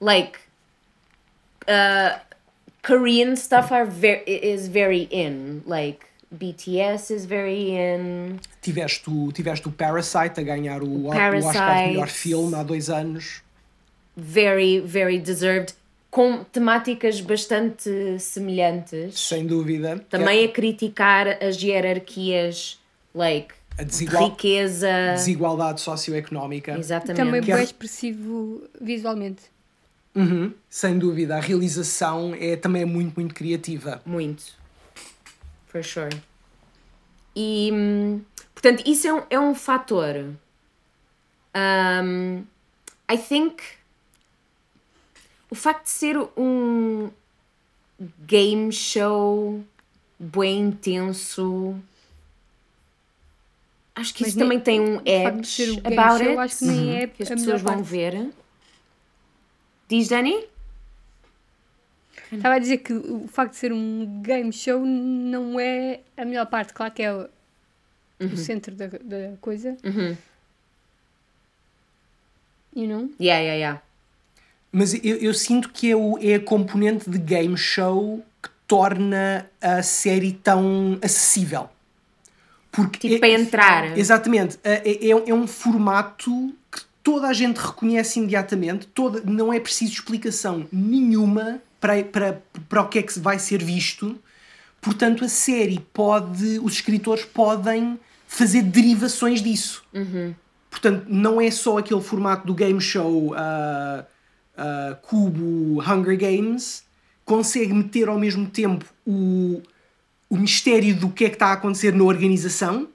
[0.00, 0.38] like,
[1.68, 2.18] uh,
[2.82, 5.62] Korean stuff are ver is very in.
[5.66, 6.00] Like,
[6.32, 8.38] BTS is very in.
[8.60, 12.08] Tiveste o, tiveste o Parasite a ganhar o, o Oscar de melhor Parasite.
[12.18, 13.42] filme há dois anos.
[14.16, 15.74] Very, very deserved.
[16.10, 19.18] Com temáticas bastante semelhantes.
[19.18, 20.04] Sem dúvida.
[20.10, 22.78] Também a criticar as hierarquias,
[23.14, 24.88] like, A de desigual- riqueza.
[25.14, 26.78] desigualdade socioeconómica.
[26.78, 27.16] Exatamente.
[27.16, 29.42] Também é- bem expressivo visualmente.
[30.14, 31.36] Uhum, sem dúvida.
[31.38, 34.02] A realização é, também é muito, muito criativa.
[34.04, 34.60] Muito.
[35.72, 36.10] For sure.
[37.34, 37.70] E,
[38.54, 40.34] portanto, isso é um, é um fator.
[41.54, 42.44] Um,
[43.10, 43.62] I think
[45.50, 47.10] o facto de ser um
[48.26, 49.62] game show
[50.18, 51.74] bem intenso.
[53.94, 56.38] Acho que Mas isso nem- também tem um edge game about show, it.
[56.38, 57.88] acho que nem é que as pessoas vão parte.
[57.88, 58.30] ver.
[59.88, 60.44] Diz Dani?
[62.32, 66.46] Estava a dizer que o facto de ser um game show não é a melhor
[66.46, 66.72] parte.
[66.72, 67.28] Claro que é o,
[68.20, 69.76] o centro da, da coisa.
[69.84, 70.16] Uhum.
[72.74, 73.10] You know?
[73.20, 73.82] Yeah, yeah, yeah.
[74.70, 79.46] Mas eu, eu sinto que é, o, é a componente de game show que torna
[79.60, 81.68] a série tão acessível.
[82.70, 83.98] Porque Tipo, é- para entrar.
[83.98, 84.58] Exatamente.
[84.64, 89.92] É, é, é um formato que toda a gente reconhece imediatamente, toda, não é preciso
[89.92, 94.16] explicação nenhuma para, para, para o que é que vai ser visto.
[94.80, 99.84] Portanto, a série pode, os escritores podem fazer derivações disso.
[100.70, 104.04] Portanto, não é só aquele formato do game show ah,
[104.56, 106.82] ah, Cubo Hunger Games,
[107.24, 109.60] consegue meter ao mesmo tempo o,
[110.30, 112.88] o mistério do que é que está a acontecer na organização,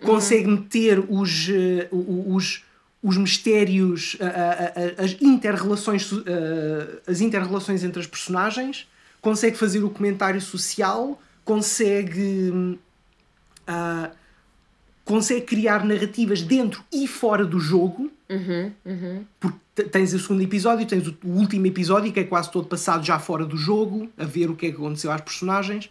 [0.00, 1.48] consegue meter os,
[1.90, 2.62] o- os,
[3.02, 6.10] os mistérios, a- a- a- as interrelações,
[7.06, 8.88] as interrelações entre as personagens,
[9.20, 12.78] consegue fazer o comentário social, consegue
[13.66, 14.10] ah,
[15.04, 18.10] consegue criar narrativas dentro e fora do jogo.
[19.40, 23.04] Porque te- tens o segundo episódio, tens o, último episódio, que é quase todo passado
[23.04, 25.88] já fora do jogo, a ver o que é que aconteceu às personagens.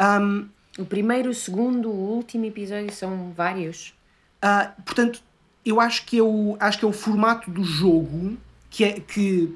[0.00, 3.94] Um, O primeiro, o segundo, o último episódio são vários.
[4.40, 5.22] ah, portanto,
[5.64, 8.36] eu acho que, é o, acho que é o formato do jogo
[8.72, 9.54] que é que.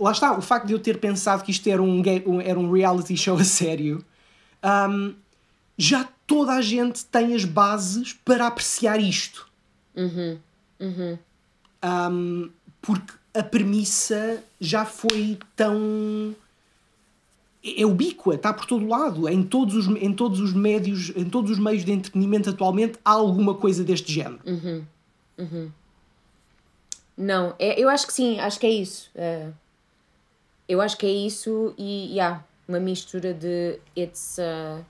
[0.00, 2.02] Lá está, o facto de eu ter pensado que isto era um,
[2.40, 4.04] era um reality show a sério,
[4.90, 5.14] um,
[5.78, 9.46] já toda a gente tem as bases para apreciar isto.
[11.84, 12.50] Um,
[12.82, 16.34] porque a premissa já foi tão.
[17.64, 19.28] É ubíqua, está por todo lado.
[19.28, 23.12] Em todos, os, em todos os médios, em todos os meios de entretenimento atualmente há
[23.12, 24.40] alguma coisa deste género.
[27.16, 29.10] Não, é, eu acho que sim, acho que é isso.
[29.14, 29.52] Uh,
[30.68, 34.82] eu acho que é isso e, yeah, uma mistura de it's uh,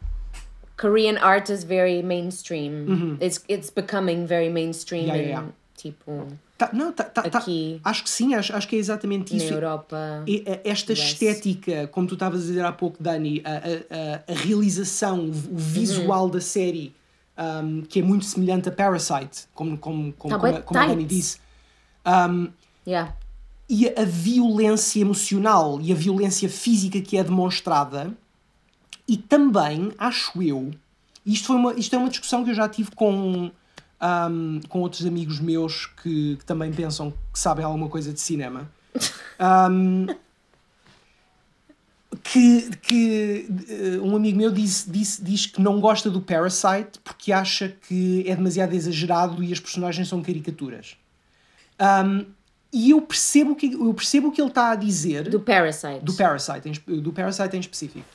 [0.81, 2.87] Korean art is very mainstream.
[2.89, 3.19] Uhum.
[3.21, 5.53] It's, it's becoming very mainstream Yeah, and, yeah, yeah.
[5.77, 6.27] tipo
[6.57, 7.39] Tá, não, tá, tá, tá.
[7.41, 7.81] Aqui.
[7.85, 9.53] acho que sim, acho, acho que é exatamente na isso.
[9.53, 10.23] Europa.
[10.27, 11.01] E, Esta Yes.
[11.01, 15.23] estética, como tu estavas a dizer há pouco, Dani, a, a- a- a realização, o
[15.25, 15.33] Uhum.
[15.57, 16.95] visual da série,
[17.39, 21.05] um, que é muito semelhante a Parasite, como, como, como, Tá como, como a Dani
[21.05, 21.39] disse.
[22.07, 22.49] Um,
[22.87, 23.15] Yeah.
[23.67, 28.13] e a violência emocional e a violência física que é demonstrada,
[29.09, 30.71] e também, acho eu,
[31.25, 33.51] isto, foi uma, isto é uma discussão que eu já tive com,
[33.99, 38.71] ahm, com outros amigos meus que, que também pensam que sabem alguma coisa de cinema.
[39.39, 40.07] Ahm,
[42.25, 47.31] que, que eh, um amigo meu disse, disse, diz que não gosta do Parasite porque
[47.31, 50.97] acha que é demasiado exagerado e as personagens são caricaturas.
[51.79, 52.25] Um,
[52.73, 56.05] e eu percebo o que eu percebo o que ele está a dizer Do Parasite.
[56.05, 58.07] do Parasite, em, do Parasite em específico.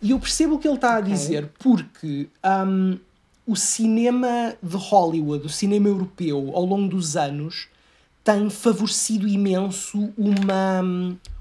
[0.00, 2.28] E eu percebo o que ele está a dizer porque
[2.66, 2.98] um,
[3.46, 7.68] o cinema de Hollywood, o cinema europeu, ao longo dos anos,
[8.24, 10.80] tem favorecido imenso uma,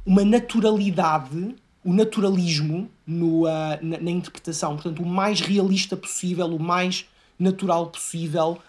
[0.06, 1.56] uma naturalidade,
[1.88, 4.74] o naturalismo no, ah, na, na interpretação.
[4.74, 7.06] Portanto, o mais realista possível, o mais
[7.40, 8.60] natural possível.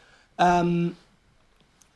[0.65, 0.93] um,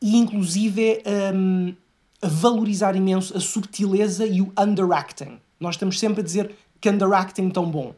[0.00, 1.00] e inclusive
[1.32, 1.72] um,
[2.20, 5.38] a valorizar imenso a subtileza e o underacting.
[5.60, 7.94] Nós estamos sempre a dizer que underacting tão bom.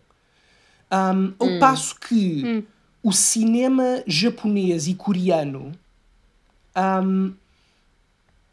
[0.92, 2.62] Um, ao passo que
[3.02, 5.72] o cinema japonês e coreano
[7.02, 7.32] um,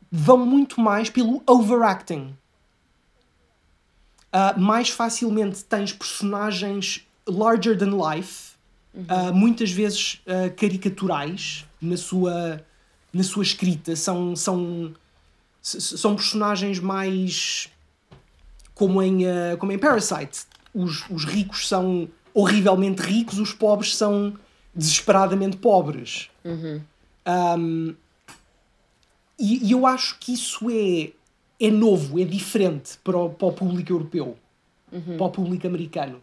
[0.09, 2.33] vão muito mais pelo overacting.
[4.33, 8.53] Uh, mais facilmente tens personagens larger than life,
[8.95, 12.63] uh, muitas vezes uh, caricaturais na sua,
[13.13, 13.95] na sua escrita.
[13.95, 14.93] São, são,
[15.61, 17.69] são personagens mais
[18.73, 19.23] como em,
[19.59, 20.45] como em Parasite.
[20.73, 24.33] Os, os ricos são horrivelmente ricos, os pobres são
[24.73, 26.29] desesperadamente pobres.
[27.25, 27.95] Um,
[29.37, 31.11] e, e eu acho que isso é,
[31.61, 34.35] é novo, é diferente para o, para o público europeu,
[35.17, 36.19] para o público americano.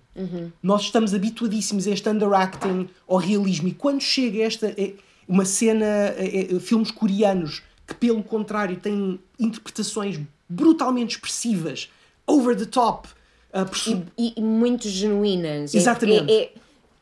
[0.62, 4.92] Nós estamos habituadíssimos a este underacting, ao realismo, e quando chega esta é,
[5.28, 11.88] uma cena, é, é, filmes coreanos que, pelo contrário, têm interpretações brutalmente expressivas,
[12.26, 13.08] over the top,
[13.54, 15.74] uh, perso- e, e muito genuínas.
[15.74, 16.30] É- Exatamente.
[16.32, 16.50] É, é,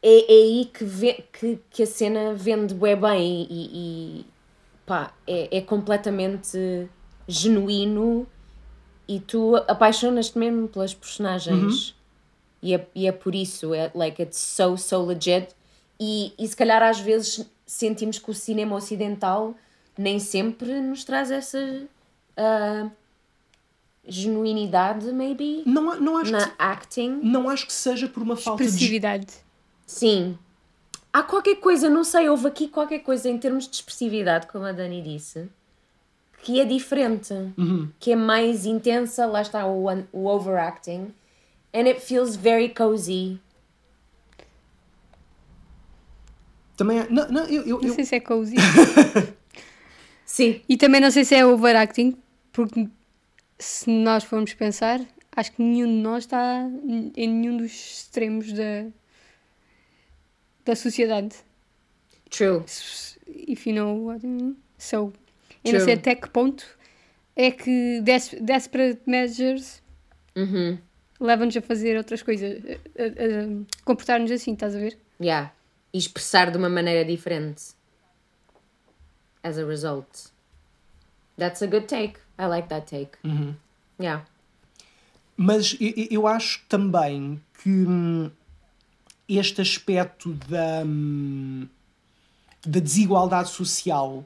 [0.03, 3.71] é, aí que, vê- que, que a cena vende bem e,
[4.21, 4.27] e
[4.85, 6.87] pá, é completamente
[7.27, 8.27] genuíno
[9.09, 11.95] e tu apaixonas-te mesmo pelas personagens.
[12.63, 15.49] E, é, e é por isso, é like it's so, so legit.
[16.01, 19.55] E, e se calhar às vezes sentimos que o cinema ocidental
[19.97, 21.59] nem sempre nos traz essa
[22.37, 22.91] ah,
[24.07, 27.21] genuinidade, maybe, não, não, acho na que, acting.
[27.23, 29.35] não acho que seja por uma falta de Expressividade.
[29.87, 30.39] Sim.
[31.13, 34.73] Há qualquer coisa, não sei, houve aqui qualquer coisa em termos de expressividade, como a
[34.73, 35.49] Dani disse,
[36.47, 37.35] que é diferente,
[37.99, 41.13] que é mais intensa, lá está o, o overacting,
[41.75, 43.41] and it feels very cozy.
[46.77, 48.55] Também é- não, não, eu, eu, Não eu- sei se é cozy.
[50.25, 50.61] Sim.
[50.69, 52.17] e também não sei se é overacting,
[52.53, 52.89] porque
[53.59, 55.01] se nós formos pensar,
[55.35, 56.63] acho que nenhum de nós está
[57.17, 58.87] em nenhum dos extremos da,
[60.65, 61.35] da sociedade.
[62.31, 62.63] True.
[63.27, 64.57] If you know what I mean.
[64.79, 65.13] So,
[65.67, 65.79] eu True.
[65.79, 66.65] não sei até que ponto
[67.35, 69.83] é que des- desperate measures
[70.35, 70.79] Uhum.
[71.21, 74.99] levam-nos a fazer outras coisas, a, a- a comportar-nos assim, estás a ver?
[75.21, 75.53] Yeah.
[75.93, 77.63] E expressar de uma maneira diferente.
[79.43, 80.31] As a result.
[81.39, 82.19] That's a good take.
[82.39, 83.17] I like that take.
[84.01, 84.25] Yeah.
[85.37, 88.31] Mas eu, eu- eu acho também que hum,
[89.29, 91.69] este aspecto da, hum,
[92.67, 94.25] da desigualdade social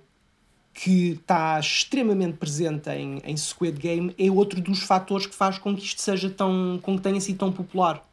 [0.72, 5.74] que está extremamente presente em, em Squid Game é outro dos fatores que faz com
[5.74, 6.78] que isto seja tão.
[6.82, 8.06] com que tenha sido tão popular.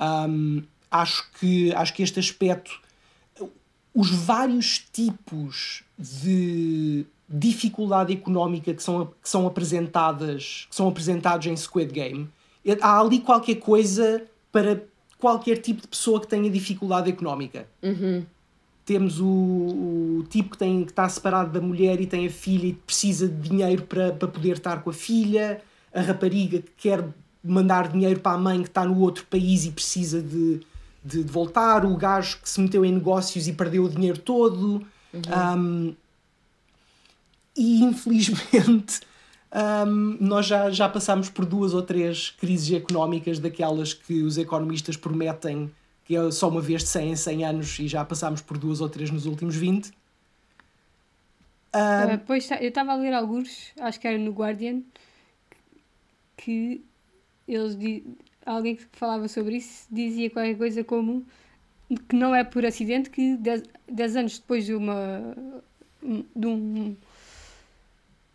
[0.00, 2.80] Hum, acho, que, acho que este aspecto
[3.94, 11.56] os vários tipos de dificuldade económica que são, que são apresentadas que são apresentados em
[11.56, 12.28] Squid Game
[12.64, 14.82] é- há ali qualquer coisa para
[15.18, 17.66] qualquer tipo de pessoa que tenha dificuldade económica
[18.88, 22.68] temos o, o tipo que, tem, que está separado da mulher e tem a filha
[22.68, 25.60] e precisa de dinheiro para, para poder estar com a filha
[25.92, 27.04] a rapariga que quer
[27.44, 30.60] mandar dinheiro para a mãe que está no outro país e precisa de,
[31.04, 34.82] de, de voltar, o gajo que se meteu em negócios e perdeu o dinheiro todo.
[35.14, 35.94] Um,
[37.54, 39.00] e infelizmente
[39.86, 44.96] um, nós já, já passámos por duas ou três crises económicas daquelas que os economistas
[44.96, 45.70] prometem
[46.08, 48.80] que é só uma vez de 100 em 100 anos e já passámos por duas
[48.80, 49.88] ou três nos últimos 20.
[49.88, 49.92] Uh,
[52.26, 54.80] pois, tá, eu estava a ler alguns, acho que era no Guardian,
[56.34, 56.82] que
[57.46, 57.76] eles
[58.46, 61.26] alguém que falava sobre isso dizia qualquer coisa como
[62.08, 63.38] que não é por acidente que
[63.86, 65.36] 10 anos depois de uma
[66.34, 66.96] de um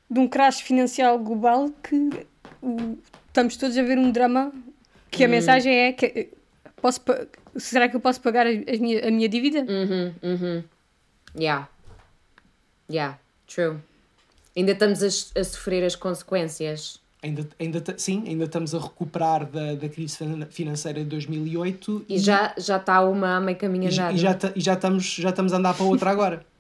[0.10, 1.96] de um crash financeiro global que
[2.62, 2.98] o,
[3.28, 4.54] estamos todos a ver um drama
[5.10, 5.32] que a hum.
[5.32, 6.30] mensagem é que
[6.84, 7.00] posso
[7.56, 9.60] será que eu posso pagar a, a minha, a minha dívida?
[9.60, 10.64] Uhum, uhum.
[11.36, 11.70] Yeah.
[12.90, 13.18] Yeah,
[13.48, 13.78] true.
[14.56, 17.00] Ainda estamos a, a sofrer as consequências.
[17.24, 20.18] Ainda, ainda, sim, ainda estamos a recuperar da, da crise
[20.50, 22.06] financeira de 2008.
[22.10, 24.14] E, e já, já está uma meio caminho andado.
[24.14, 26.46] E, já, e já, estamos, já estamos a andar para outra agora.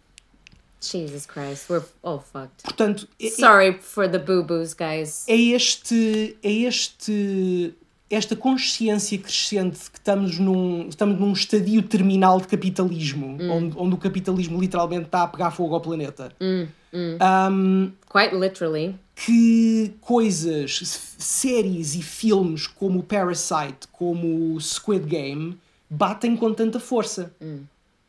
[0.79, 2.63] Jesus Christ, we're all fucked.
[2.63, 5.25] Portanto, é, sorry é, for the boo-boos, guys.
[5.27, 7.73] É este, é este,
[8.13, 13.51] esta consciência crescente de que estamos num, estamos num estadio terminal de capitalismo, mm.
[13.51, 16.31] onde, onde o capitalismo literalmente está a pegar fogo ao planeta.
[16.39, 17.17] Mm, mm.
[17.51, 18.95] Um, Quite literally.
[19.15, 25.57] Que coisas, séries e filmes como Parasite, como Squid Game,
[25.89, 27.31] batem com tanta força.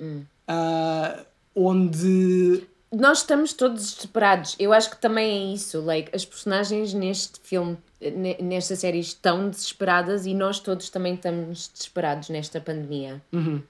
[0.01, 1.25] Uh,
[1.55, 4.57] onde nós estamos todos desesperados.
[4.59, 5.81] Eu acho que também é isso.
[5.81, 7.77] Like, as personagens neste filme,
[8.41, 13.23] nesta série, estão desesperadas e nós todos também estamos desesperados nesta pandemia.
[13.33, 13.63] Uhum.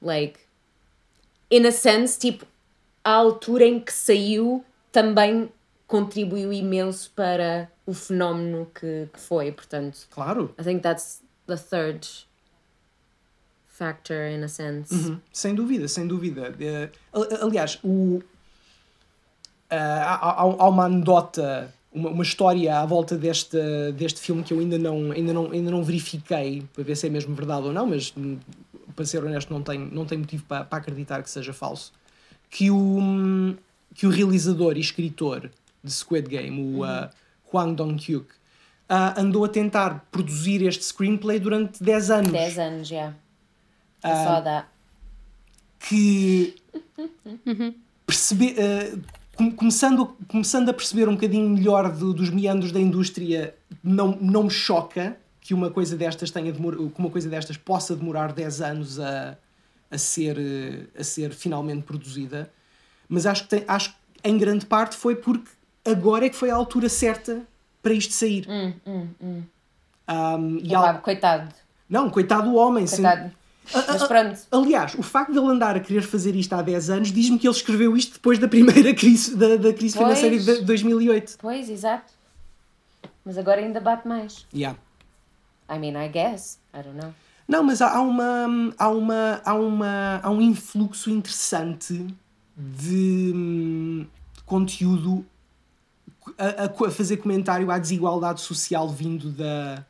[0.00, 0.38] Like,
[1.50, 2.46] in a sense, tipo,
[3.04, 5.50] a altura em que saiu também
[5.86, 9.52] contribuiu imenso para o fenómeno que, que foi.
[9.52, 10.54] Portanto, claro.
[10.58, 12.06] I think that's the third
[13.68, 14.92] factor in a sense.
[14.94, 15.20] Uhum.
[15.32, 16.54] Sem dúvida, sem dúvida.
[17.12, 18.22] Uh, aliás, o,
[19.70, 23.58] uh, há, há, uma anedota, uma, uma história à volta deste,
[23.96, 27.10] deste filme que eu ainda não, ainda, não, ainda não verifiquei para ver se é
[27.10, 28.38] mesmo verdade ou não, mas hum,
[28.94, 31.92] para ser honesto, não tenho, não tenho motivo para, para acreditar que seja falso.
[32.48, 33.56] Que o,
[33.94, 35.50] que o realizador e escritor
[35.82, 37.08] de Squid Game, o uh, uhum.
[37.52, 42.32] Hwang Dong-hyuk, uh, andou a tentar produzir este screenplay durante 10 anos.
[42.32, 42.96] 10 anos, já.
[42.96, 43.14] Yeah
[44.14, 44.66] só dá.
[45.80, 46.56] Que
[48.06, 49.02] perceber, uh,
[49.56, 54.50] começando, começando a perceber um bocadinho melhor do, dos meandros da indústria, não, não me
[54.50, 58.98] choca que uma coisa destas tenha demor, que uma coisa destas possa demorar 10 anos
[58.98, 59.36] a,
[59.90, 60.36] a, ser,
[60.98, 62.50] a ser finalmente produzida.
[63.08, 65.48] Mas acho que, tem, acho que em grande parte foi porque
[65.84, 67.42] agora é que foi a altura certa
[67.82, 68.46] para isto sair.
[68.48, 69.42] Hum, hum, hum.
[70.08, 70.98] Um, e al...
[70.98, 71.54] Coitado.
[71.88, 72.86] Não, coitado do homem.
[72.86, 73.30] Coitado.
[73.72, 74.38] Mas pronto.
[74.50, 77.46] Aliás, o facto de ele andar a querer fazer isto há 10 anos diz-me que
[77.46, 81.38] ele escreveu isto depois da primeira crise, da, da crise pois, financeira de 2008.
[81.38, 82.12] Pois, exato.
[83.24, 84.46] Mas agora ainda bate mais.
[84.54, 84.78] Yeah.
[85.68, 86.58] I mean, I guess.
[86.72, 87.12] I don't know.
[87.48, 92.06] Não, mas há uma, há uma, há uma, há um influxo interessante
[92.56, 94.06] de, de
[94.44, 95.24] conteúdo
[96.38, 99.84] a, a, fazer comentário à desigualdade social vindo da,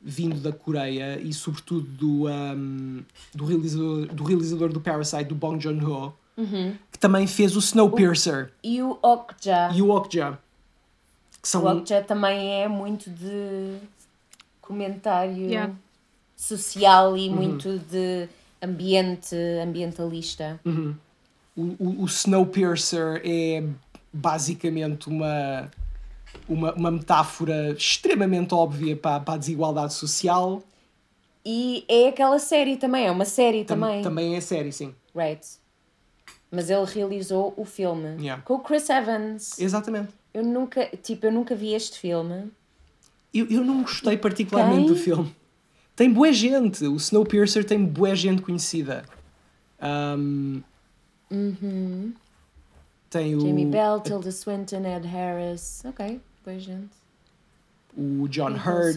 [0.00, 3.02] vindo da Coreia e sobretudo do, um,
[3.34, 6.74] do, realizador, do realizador do Parasite, do Bong Joon-ho, uhum.
[6.90, 8.50] que também fez o Snowpiercer.
[8.64, 9.70] E o Okja.
[9.74, 10.38] E o Okja.
[11.42, 11.64] Que são...
[11.64, 13.76] O Okja também é muito de
[14.60, 15.74] comentário yeah.
[16.36, 17.34] social e uhum.
[17.34, 18.28] muito de
[18.62, 20.58] ambiente ambientalista.
[20.64, 20.94] Uhum.
[21.56, 23.62] O, o, o Snowpiercer é
[24.12, 25.70] basicamente uma
[26.48, 30.62] uma, uma metáfora extremamente óbvia para, para a desigualdade social.
[31.44, 34.02] E é aquela série também, é uma série Tam, também.
[34.02, 34.94] Também é série, sim.
[35.14, 35.46] Right.
[36.50, 38.42] Mas ele realizou o filme yeah.
[38.42, 39.58] com o Chris Evans.
[39.58, 40.12] Exatamente.
[40.34, 42.50] Eu nunca, tipo, eu nunca vi este filme.
[43.32, 44.86] Eu, eu não gostei particularmente Quem?
[44.88, 45.36] do filme.
[45.94, 46.84] Tem boa gente.
[46.86, 49.04] O Snowpiercer tem boa gente conhecida.
[49.80, 50.62] Um,
[51.30, 52.12] uhum.
[53.10, 53.40] Tem o.
[53.40, 55.82] Jamie Bell, Tilda Swinton, Ed Harris.
[55.84, 56.90] Ok, boa gente.
[57.96, 58.96] O John Hurt.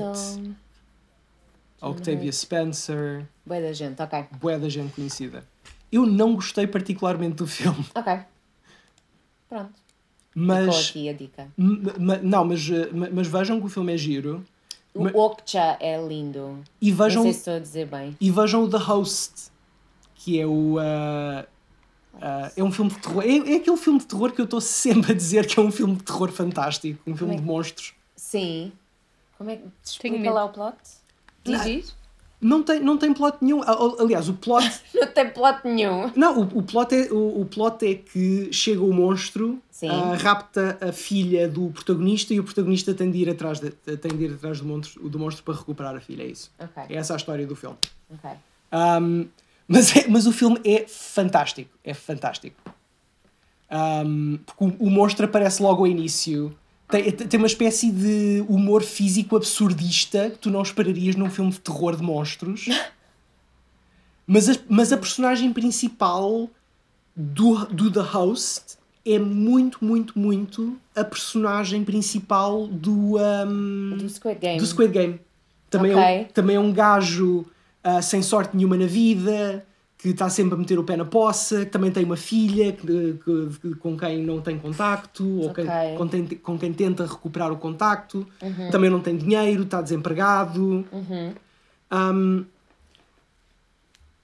[1.82, 2.34] Octavia Hurt.
[2.34, 3.28] Spencer.
[3.44, 4.26] Boa da gente, ok.
[4.40, 5.44] Boa da gente conhecida.
[5.92, 7.86] Eu não gostei particularmente do filme.
[7.96, 8.20] Ok.
[9.50, 9.74] Pronto.
[10.36, 10.88] Mas.
[10.88, 11.48] Ficou aqui a dica.
[11.58, 12.62] Não, mas,
[13.12, 14.46] mas vejam que o filme é giro.
[14.94, 15.16] O mas...
[15.16, 16.60] Okja é lindo.
[16.80, 18.16] E vejam, não sei se estou a dizer bem.
[18.22, 19.52] E vejam o The Host,
[20.14, 20.76] que é o.
[20.78, 21.48] Uh,
[22.16, 23.24] Uh, é um filme de terror.
[23.24, 25.72] É, é, aquele filme de terror que eu estou sempre a dizer que é um
[25.72, 27.00] filme de terror fantástico.
[27.08, 27.38] Um filme é?
[27.38, 27.94] de monstros.
[28.16, 28.72] Sim.
[29.38, 29.64] Como é que.
[29.84, 30.78] Explica lá o plot.
[31.44, 31.94] Diz,
[32.40, 33.62] Não tem, não tem plot nenhum.
[34.00, 34.66] Aliás, o plot.
[34.96, 36.12] não tem plot nenhum.
[36.16, 40.78] Não, o, o, plot, é, o, o plot é que chega o monstro, uh, rapta
[40.80, 44.34] a filha do protagonista e o protagonista tem de ir atrás, de, tem de ir
[44.36, 46.24] atrás do, monstro, do monstro para recuperar a filha.
[46.24, 46.52] É isso.
[46.58, 46.96] Okay.
[46.96, 47.78] É essa a história do filme.
[48.10, 48.38] Okay.
[48.72, 49.28] Um,
[49.68, 51.72] mas, é, mas o filme é fantástico.
[51.84, 52.56] É fantástico.
[53.72, 56.56] Um, porque o, o monstro aparece logo ao início
[56.94, 61.60] tem, tem uma espécie de humor físico absurdista que tu não esperarias num filme de
[61.60, 62.68] terror de monstros.
[64.28, 66.48] mas, a, mas a personagem principal
[67.16, 74.40] do, do The Host é muito, muito, muito a personagem principal do, um, do Squid
[74.40, 74.60] Game.
[74.60, 75.20] Do Squid Game.
[75.70, 76.04] Também, okay.
[76.04, 77.46] é, um, também é um gajo
[77.86, 79.66] uh, sem sorte nenhuma na vida,
[80.04, 83.20] que está sempre a meter o pé na poça, que também tem uma filha que,
[83.24, 85.66] que, com quem não tem contacto, ou okay.
[85.66, 88.70] quem, com, tem, com, quem tenta recuperar o contacto, uhum.
[88.70, 90.86] também não tem dinheiro, está desempregado.
[90.92, 91.34] Uhum.
[91.90, 92.46] Um,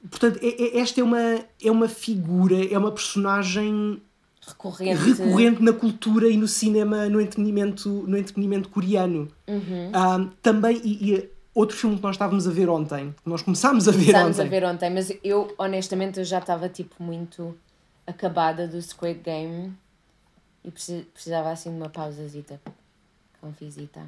[0.10, 4.02] portanto, é, é, esta é uma, é uma figura, é uma personagem
[4.46, 5.02] recorrente.
[5.02, 9.30] recorrente na cultura e no cinema, no entretenimento, no entretenimento coreano.
[9.48, 9.92] Uhum.
[9.96, 13.88] Um, também, e, e outro filme que nós estávamos a ver ontem, que nós começámos
[13.88, 14.48] a ver começámos ontem.
[14.48, 17.58] a ver ontem, mas eu honestamente eu já estava tipo muito
[18.06, 19.74] acabada do Squid Game
[20.64, 22.60] e precisava assim de uma pausazita
[23.40, 24.02] com visita.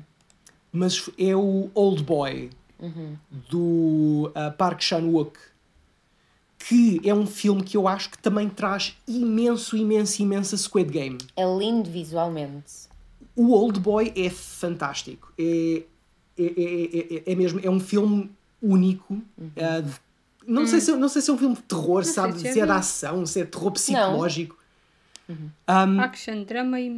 [0.72, 3.18] Mas é o Old Boy uhum.
[3.50, 5.38] do uh, Park Chan-wook
[6.68, 11.18] que é um filme que eu acho que também traz imenso, imenso, imenso Squid Game.
[11.36, 12.90] É lindo visualmente.
[13.36, 15.34] O Old Boy é fantástico.
[15.40, 15.84] É,
[16.38, 19.14] é, é, é, é, mesmo, é um filme único.
[19.14, 19.52] Uhum.
[19.56, 19.92] Uh, de,
[20.48, 20.68] não, hum.
[20.68, 22.34] sei se, não sei se é um filme de terror, não sabe?
[22.34, 24.58] Se, se é de ação, se é terror psicológico.
[25.30, 25.50] Uhum.
[25.70, 26.90] Um, Action, drama e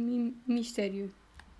[0.46, 1.10] mistério.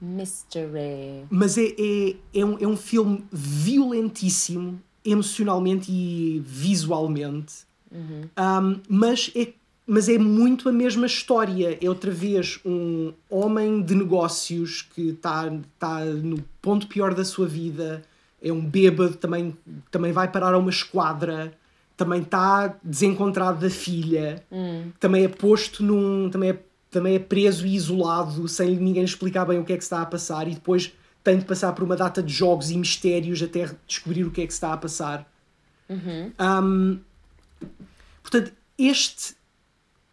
[0.01, 1.27] Mystery.
[1.31, 7.65] Mas é, é, é, um, é um filme violentíssimo, emocionalmente e visualmente.
[7.91, 8.29] Uhum.
[8.39, 9.53] Um, mas é
[9.87, 11.79] mas é muito a mesma história.
[11.81, 17.47] É outra vez um homem de negócios que está tá no ponto pior da sua
[17.47, 18.03] vida,
[18.43, 19.57] é um bêbado, também,
[19.91, 21.53] também vai parar a uma esquadra,
[21.97, 24.91] também está desencontrado da filha, hum.
[24.99, 26.29] também é posto num.
[26.31, 26.59] Também é,
[26.91, 30.07] também é preso e isolado, sem ninguém explicar bem o que é que está a
[30.07, 30.93] passar, e depois
[31.25, 34.47] tem de passar por uma data de jogos e mistérios até descobrir o que é
[34.47, 35.29] que está a passar.
[35.89, 36.33] Uhum.
[36.39, 36.99] Um,
[38.23, 39.35] portanto, este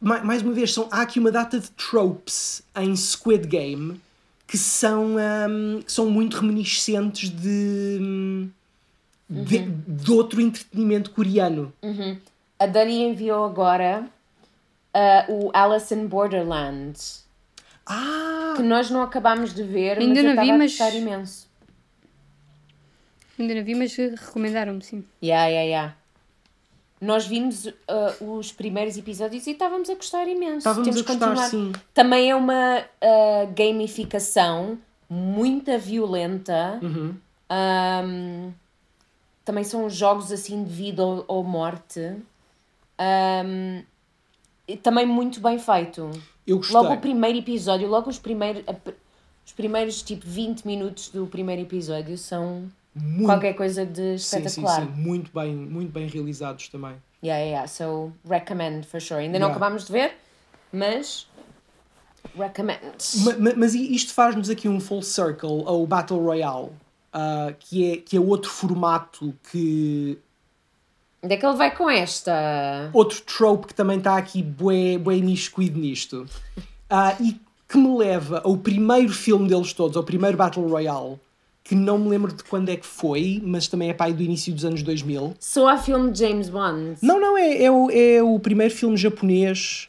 [0.02, 4.02] mais uma vez, são, há aqui uma data de tropes em Squid Game
[4.48, 8.52] que são, um, que são muito reminiscentes de, uhum.
[9.30, 11.72] de, de, outro entretenimento coreano.
[11.82, 12.18] Uhum.
[12.60, 14.06] A Dani enviou agora
[14.94, 17.00] uh, o Alice in Borderland.
[17.86, 18.56] Ah!
[18.58, 20.82] Que nós não acabámos de ver, Ainda mas não vi, mas...
[20.82, 21.48] a imenso.
[23.40, 25.06] Ainda não vi, mas recomendaram-me, sim.
[25.22, 26.01] Yeah, yeah, yeah
[27.02, 30.60] nós vimos uh, os primeiros episódios e estávamos a gostar imenso.
[30.60, 31.50] Estávamos Temos a gostar, continuar.
[31.50, 31.72] sim.
[31.96, 34.78] Também é uma uh, gamificação
[35.10, 36.80] muito violenta.
[36.82, 37.16] Uhum.
[37.52, 38.54] Um,
[39.44, 42.16] também são jogos assim de vida ou, ou morte.
[43.00, 43.84] Um,
[44.84, 46.12] também muito bem feito.
[46.46, 46.78] Eu gostei.
[46.78, 48.64] Logo o primeiro episódio, logo os primeiros,
[49.44, 54.82] os primeiros tipo 20 minutos do primeiro episódio são muito, qualquer coisa de espetacular.
[54.82, 55.02] Sim, sim, sim.
[55.02, 56.96] Muito bem, muito bem realizados também.
[57.24, 57.68] Yeah, yeah, yeah.
[57.68, 59.22] So, recommend for sure.
[59.22, 59.56] Ainda não yeah.
[59.56, 60.14] acabámos de ver,
[60.72, 61.28] mas
[62.36, 62.80] recommend.
[63.40, 66.70] Mas, mas isto faz-nos aqui um full circle ao Battle Royale,
[67.14, 70.18] uh, que, é, que é outro formato que.
[71.24, 72.90] Onde é que ele vai com esta?
[72.94, 76.26] Outro trope que também está aqui bué, bué miscuído nisto.
[76.92, 77.40] Uh, e
[77.70, 81.20] que me leva ao primeiro filme deles todos, ao primeiro Battle Royale,
[81.72, 84.54] que não me lembro de quando é que foi, mas também é pai do início
[84.54, 85.36] dos anos 2000.
[85.40, 86.98] Só há filme de James Bond?
[87.02, 89.88] Não, não, é, é, o, é o primeiro filme japonês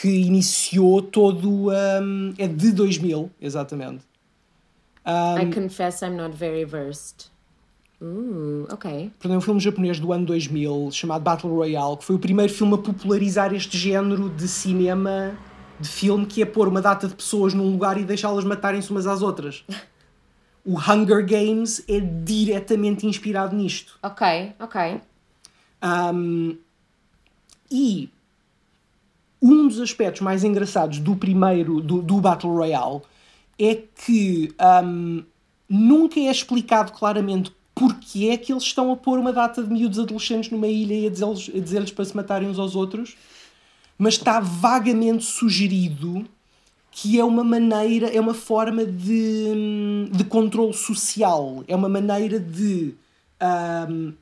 [0.00, 1.68] que iniciou todo.
[1.68, 4.02] Um, é de 2000, exatamente.
[5.04, 7.26] Um, I confess I'm not very versed.
[8.00, 9.10] Uh, ok.
[9.18, 12.50] Portanto, é um filme japonês do ano 2000 chamado Battle Royale, que foi o primeiro
[12.50, 15.36] filme a popularizar este género de cinema,
[15.78, 19.06] de filme, que é pôr uma data de pessoas num lugar e deixá-las matarem-se umas
[19.06, 19.66] às outras.
[20.64, 23.98] o Hunger Games é diretamente inspirado nisto.
[24.02, 25.00] Ok, ok.
[25.82, 26.56] Um,
[27.70, 28.10] e
[29.40, 33.02] um dos aspectos mais engraçados do primeiro, do, do Battle Royale,
[33.58, 34.52] é que
[34.84, 35.22] um,
[35.68, 39.98] nunca é explicado claramente porque é que eles estão a pôr uma data de miúdos
[39.98, 43.16] adolescentes numa ilha e a dizer-lhes dizer para se matarem uns aos outros,
[43.96, 46.26] mas está vagamente sugerido
[47.00, 52.92] que é uma maneira, é uma forma de, de controle social, é uma maneira de
[53.88, 54.12] um,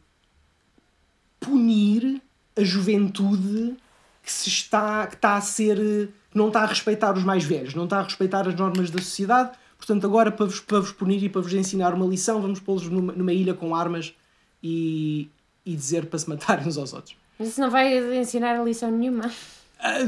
[1.41, 2.21] punir
[2.55, 3.75] a juventude
[4.23, 7.85] que se está que está a ser não está a respeitar os mais velhos, não
[7.85, 9.57] está a respeitar as normas da sociedade.
[9.79, 12.87] Portanto, agora para vos, para vos punir e para vos ensinar uma lição, vamos pô-los
[12.91, 14.15] numa, numa ilha com armas
[14.63, 15.31] e,
[15.65, 17.17] e dizer para se matarem uns aos outros.
[17.39, 19.31] Mas isso não vai ensinar a lição nenhuma.
[19.79, 19.99] Ah,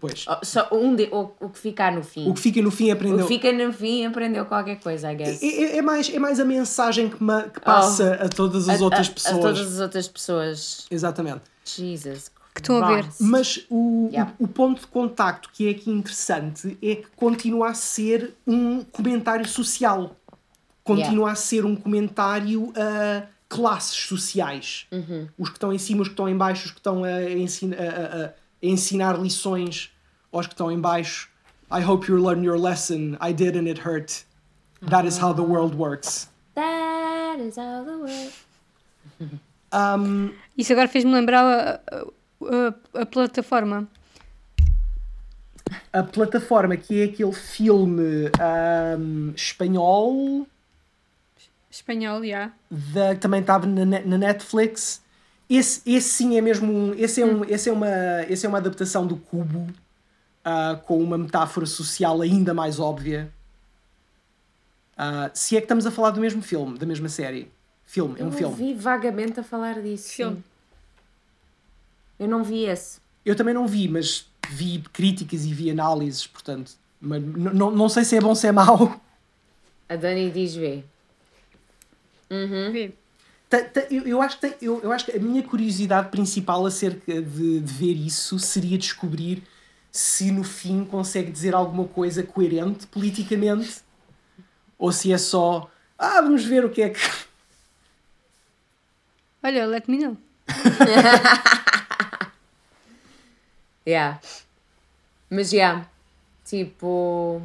[0.00, 0.24] pois.
[0.28, 2.28] Oh, Só um de, o, o que ficar no fim.
[2.28, 3.26] O que fica no fim O aprendeu.
[3.26, 5.42] que fica no fim aprendeu qualquer coisa, I guess.
[5.42, 8.80] É, é- é mais, é mais a mensagem que, ma- que passa a todas as
[8.80, 8.82] Oh.
[8.82, 9.36] A- outras a- pessoas.
[9.36, 10.86] A todas as outras pessoas.
[10.90, 11.42] Exatamente.
[11.64, 12.30] Jesus.
[12.54, 13.06] Que estão a ver.
[13.20, 14.32] Mas o, Yeah.
[14.38, 18.82] o, o ponto de contacto que é aqui interessante é que continua a ser um
[18.82, 20.14] comentário social.
[20.84, 24.86] Continua a ser um comentário a classes sociais.
[24.90, 25.28] Uhum.
[25.38, 28.24] Os que estão em cima, os que estão em baixo, os que estão a- a-
[28.26, 28.32] a
[28.62, 29.90] ensinar lições
[30.32, 31.28] aos que estão em baixo.
[31.70, 33.16] I hope you learn your lesson.
[33.20, 34.24] I did and it hurt.
[34.88, 36.28] That is how the world works.
[36.54, 38.32] That is how the world.
[39.72, 42.06] Um, Isso agora fez-me lembrar a, a-
[42.94, 43.88] a- a plataforma.
[45.92, 48.30] a plataforma que é aquele filme
[48.98, 50.46] um, espanhol
[51.70, 52.52] Espanhol, já.
[53.14, 55.00] que também estava na, na Netflix.
[55.48, 57.88] Esse, esse sim é mesmo um, esse é, um, esse é, uma,
[58.28, 59.66] esse é uma adaptação do Cubo
[60.44, 63.30] ah, com uma metáfora social ainda mais óbvia.
[64.96, 67.50] Ah, se é que estamos a falar do mesmo filme, da mesma série.
[67.84, 68.44] Filme, é um Eu filme.
[68.54, 70.08] ouvi vagamente a falar disso.
[70.08, 70.14] sim.
[70.14, 70.44] Filme.
[72.18, 73.00] Eu não vi esse.
[73.24, 76.72] Eu também não vi, mas vi críticas e vi análises, portanto.
[77.00, 78.98] Mas não não sei se é bom ou se é mau.
[79.88, 80.84] A Dani diz V.
[82.30, 82.88] Vê.
[82.88, 83.01] Ta- ta-
[83.90, 87.72] Eu, eu acho que eu, eu acho que a minha curiosidade principal acerca de, de
[87.72, 89.42] ver isso seria descobrir
[89.90, 93.80] se no fim consegue dizer alguma coisa coerente politicamente
[94.78, 97.00] ou se é só ah, vamos ver o que é que.
[99.42, 100.16] Olha, let me know.
[103.84, 104.20] Yeah.
[105.28, 105.56] Mas já.
[105.56, 105.90] Yeah,
[106.44, 107.42] tipo.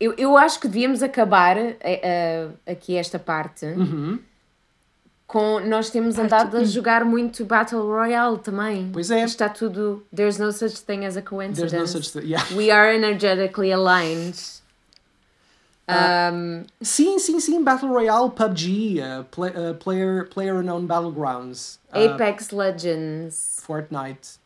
[0.00, 4.18] Eu, eu acho que devíamos acabar eh, eh, aqui esta parte Uhum.
[5.26, 5.58] com.
[5.60, 8.90] Nós temos andado a jogar muito Battle Royale também.
[8.92, 9.24] Pois é.
[9.24, 10.04] Está tudo.
[10.14, 11.76] There's no such thing as a There's coincidence.
[11.76, 12.28] no such thing.
[12.30, 12.44] Yeah.
[12.54, 14.36] We are energetically aligned.
[15.90, 17.64] Um, Sim, sim, sim.
[17.64, 23.56] Battle Royale, PUBG, uh, play- uh, player, player Unknown Battlegrounds, uh, Apex Legends.
[23.66, 24.38] Fortnite.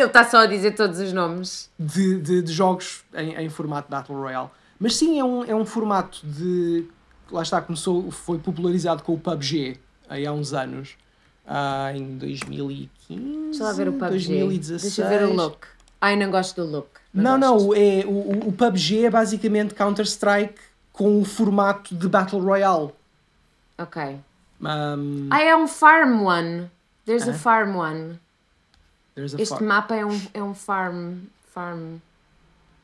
[0.00, 1.70] Ele está só a dizer todos os nomes.
[1.78, 4.48] de, de, de jogos em, em formato Battle Royale.
[4.78, 6.86] Mas sim, é um, é um formato de.
[7.30, 9.78] Lá está, começou, foi popularizado com o PUBG
[10.08, 10.96] aí há uns anos.
[11.46, 13.20] ah, em 2015.
[13.50, 14.08] Deixa lá ver o PUBG.
[14.10, 14.82] 2016.
[14.96, 15.66] Deixa ver o look.
[16.00, 16.88] Ai, não gosto do look.
[17.12, 17.66] Não, gosto.
[17.68, 20.54] não, é, o, o- PUBG é basicamente Counter-Strike
[20.92, 22.90] com o formato de Battle Royale.
[23.78, 24.18] Ok.
[24.60, 26.70] Um, Ah, é um farm one.
[27.06, 27.34] There's a Ah.
[27.34, 28.18] farm one.
[29.16, 31.18] Este mapa é um, é um farm.
[31.52, 31.96] Farm.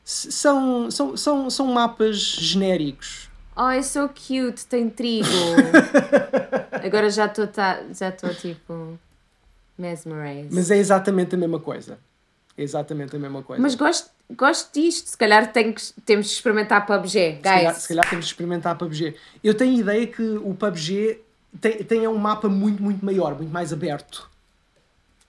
[0.05, 3.29] S- São, são, são, são mapas genéricos.
[3.55, 5.27] Oh, é so cute, tem trigo.
[6.83, 8.99] Agora já estou tá, já estou tipo
[9.77, 10.53] mesmerized.
[10.53, 11.97] Mas é exatamente a mesma coisa.
[12.57, 13.61] É exatamente a mesma coisa.
[13.61, 15.07] Mas gosto, gosto disto.
[15.07, 17.83] Se calhar tem que, temos de experimentar PUBG, Se calhar, guys.
[17.83, 19.15] se calhar temos de experimentar PUBG.
[19.43, 21.19] Eu tenho a ideia que o PUBG
[21.61, 24.29] tem, tem um mapa muito, muito maior, muito mais aberto.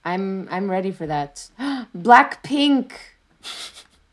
[0.05, 1.49] I'm I'm ready for that.
[1.97, 2.91] Blackpink.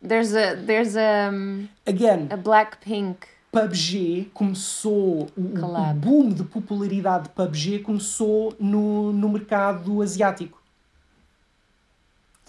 [0.03, 3.17] There's a there's a um, Again, a Blackpink.
[3.53, 5.99] PUBG começou, o, o Collab.
[5.99, 10.61] boom de popularidade de PUBG começou no, no mercado asiático.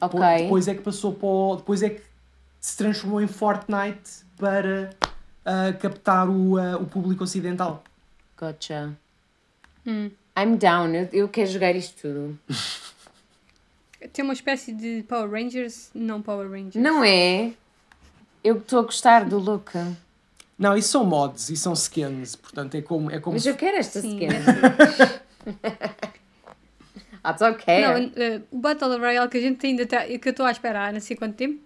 [0.01, 0.19] Ok.
[0.19, 2.01] Depois, depois é que passou para o, depois é que
[2.59, 4.89] se transformou em Fortnite para
[5.45, 7.83] ah, captar o, ah, o público ocidental.
[8.37, 8.93] Gotcha.
[9.85, 10.11] Hum.
[10.37, 10.93] I'm down.
[10.93, 12.37] Eu, eu quero jogar isto tudo.
[14.13, 16.75] Tem uma espécie de Power Rangers, não Power Rangers.
[16.75, 17.53] Não é?
[18.43, 19.71] Eu estou a gostar do look.
[20.57, 23.55] Não, isso são mods e são skins, portanto é como, é como Mas se eu
[23.55, 24.15] quero esta Sim.
[24.15, 24.27] skin.
[27.23, 27.81] That's okay.
[27.81, 30.87] Não, eh, o Battle Royale que a gente ainda está, que eu estou à espera
[30.87, 31.61] há não sei quanto tempo.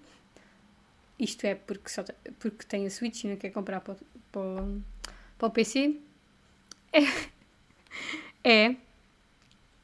[1.20, 2.04] Isto é porque, só,
[2.40, 3.98] porque tem a Switch e não quer comprar para, o-
[4.32, 4.82] para, o-
[5.38, 5.98] para o PC.
[6.92, 7.00] É,
[8.44, 8.76] é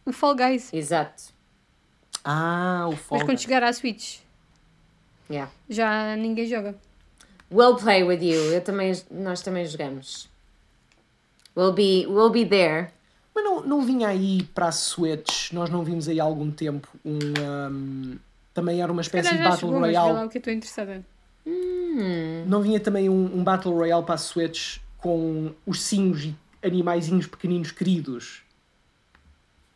[0.06, 0.74] o Fall Guys.
[0.74, 1.32] Exato.
[2.30, 3.41] Ah, o Mas Fall quando Guys.
[3.41, 4.17] chegar à Switch
[5.30, 5.51] Yeah.
[5.69, 6.75] já ninguém joga.
[7.51, 8.51] We'll play with you.
[8.51, 10.30] Eu também, nós também jogamos.
[11.55, 12.89] We'll be, we'll be there.
[13.34, 16.88] Mas não, não vinha aí para a Switch, nós não vimos aí há algum tempo
[17.05, 17.19] um.
[17.71, 18.17] um,
[18.53, 20.13] também era uma espécie de Battle chegou, mas Royale.
[20.13, 21.05] lá o que estou interessada.
[21.45, 22.43] Hum.
[22.47, 27.71] Não vinha também um, um Battle Royale para a Switch com ursinhos e animaizinhos pequeninos
[27.71, 28.41] queridos.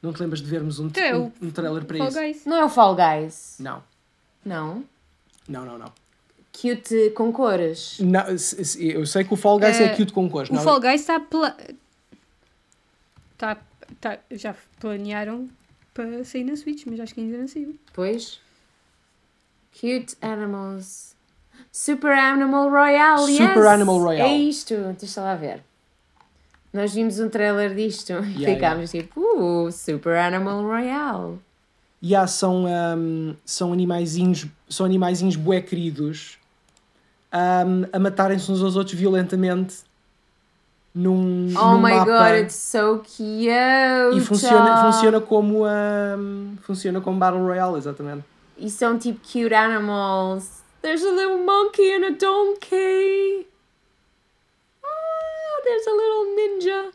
[0.01, 2.19] Não te lembras de vermos um, Então é um, o um trailer para Fall isso?
[2.19, 2.45] Guys.
[2.45, 3.55] Não é o Fall Guys?
[3.59, 3.83] Não.
[4.43, 4.83] Não.
[5.47, 5.91] Não, não, não.
[6.51, 7.97] Cute com cores.
[7.99, 10.49] Não, eu sei que o Fall Guys é, É, cute com cores.
[10.49, 11.19] O não- Fall Guys está.
[11.19, 11.55] Pla...
[13.37, 13.57] Tá,
[13.99, 15.49] tá, já planearam
[15.93, 17.77] para sair na Switch, mas acho que ainda não saiu.
[17.93, 18.39] Pois.
[19.73, 21.15] Cute Animals.
[21.71, 23.65] Super Animal Royale, Super yes!
[23.67, 24.31] Animal Royale.
[24.31, 25.63] É isto, deixa lá ver.
[26.73, 31.39] Nós vimos um trailer disto e Yeah, ficámos tipo, uh, Super Animal Royale.
[32.03, 36.37] Yeah, são, ahm, são animaizinhos, são animaizinhos bué queridos
[37.31, 39.75] ahm, a matarem-se uns aos outros violentamente
[40.95, 42.05] num, Oh num my mapa.
[42.05, 43.49] god, it's so cute!
[44.15, 48.23] E funciona, funciona como ahm, funciona como Battle Royale, exatamente.
[48.57, 50.61] E são tipo cute animals.
[50.81, 53.47] There's a little monkey and a donkey.
[55.71, 56.91] There's a little ninja.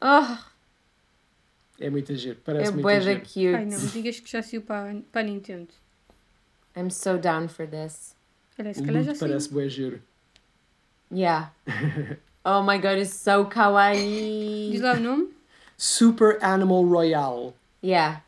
[0.00, 0.38] Oh,
[1.80, 3.20] É muito giro, parece é muito giro.
[3.20, 3.46] cute.
[3.56, 5.68] Ai não, digas que já saiu para, para a Nintendo.
[6.76, 8.14] I'm so down for this.
[8.56, 9.28] Se O calhar já saiu.
[9.30, 10.00] parece bué giro.
[11.12, 11.52] Yeah.
[12.44, 14.78] oh my god, it's so Diz kawaii.
[14.78, 15.28] lá o nome?
[15.76, 17.52] Super Animal Royale.
[17.82, 18.22] Yeah.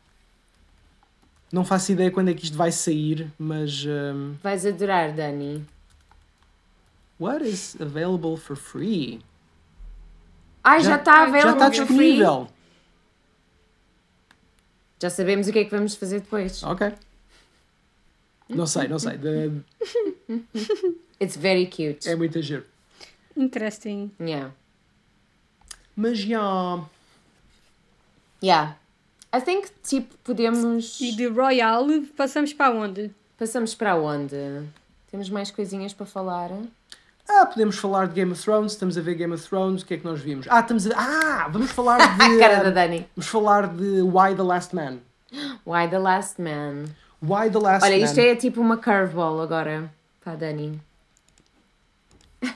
[1.51, 5.65] Não faço ideia quando é que isto vai sair, mas ahm, Vais adorar, Dani.
[7.19, 9.21] What is available for free?
[10.63, 11.85] Ai, já está já available está for free.
[11.87, 12.47] disponível.
[15.01, 16.61] Já sabemos o que é que vamos fazer depois.
[16.63, 16.91] Ok.
[18.49, 19.13] Não sei, não sei.
[21.21, 22.07] It's very cute.
[22.09, 22.65] É muito giro.
[23.37, 24.11] Interesting.
[24.19, 24.51] Yeah.
[25.95, 26.83] Mas já.
[28.43, 28.77] Yeah.
[29.33, 30.99] I think, tipo, podemos...
[30.99, 31.85] E de Royal
[32.17, 33.13] passamos para onde?
[33.37, 34.35] Passamos para onde?
[35.11, 36.49] Temos mais coisinhas para falar?
[37.31, 39.93] Ah, podemos falar de Game of Thrones, estamos a ver Game of Thrones, o que
[39.93, 40.47] é que nós vimos?
[40.49, 40.95] Ah, estamos a...
[40.97, 42.23] Ah, vamos falar de...
[42.23, 43.07] A cara da ah, Dani.
[43.15, 44.97] Vamos falar de Why the Last Man.
[45.63, 46.85] Why the Last Man?
[47.21, 48.03] Why the Last Olha, Man.
[48.03, 49.91] isto é tipo uma curveball agora
[50.23, 50.81] para a Dani.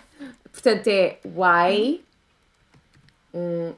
[0.51, 2.03] Portanto, é Why...
[3.31, 3.73] Um,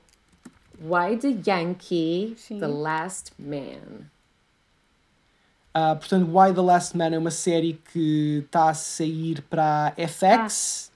[0.79, 2.59] why the Yankee, Sim.
[2.59, 4.09] the Last Man?
[5.77, 10.07] Ah, portanto, Why the Last Man é uma série que está a sair para a
[10.07, 10.89] FX.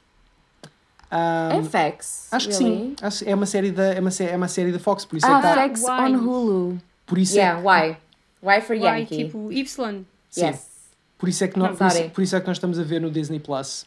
[1.11, 2.27] Ah, FX?
[2.31, 2.75] acho que really?
[2.75, 2.95] sim.
[3.01, 5.39] Acho- É uma série da é uma, é uma série da Fox, por isso Ah,
[5.39, 5.89] é que tá- FX Why?
[6.15, 6.77] on Hulu.
[7.05, 7.97] por isso Yeah, é why?
[8.41, 9.17] Why for Y, Yankee?
[9.25, 10.05] tipo Y.
[10.29, 10.45] sim.
[10.45, 10.69] Yes.
[11.17, 12.83] Por isso é que nós, Não, por, isso, por isso é que nós estamos a
[12.83, 13.85] ver no Disney Plus.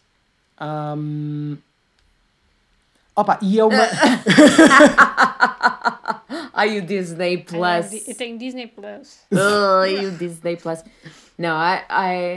[0.58, 1.56] Ahm,
[3.16, 3.76] Opa, e é uma.
[6.52, 8.08] Ai, o Disney Plus.
[8.08, 9.18] Eu tenho Disney Plus.
[9.82, 10.82] Ai, o Disney Plus.
[11.38, 11.82] Não, I,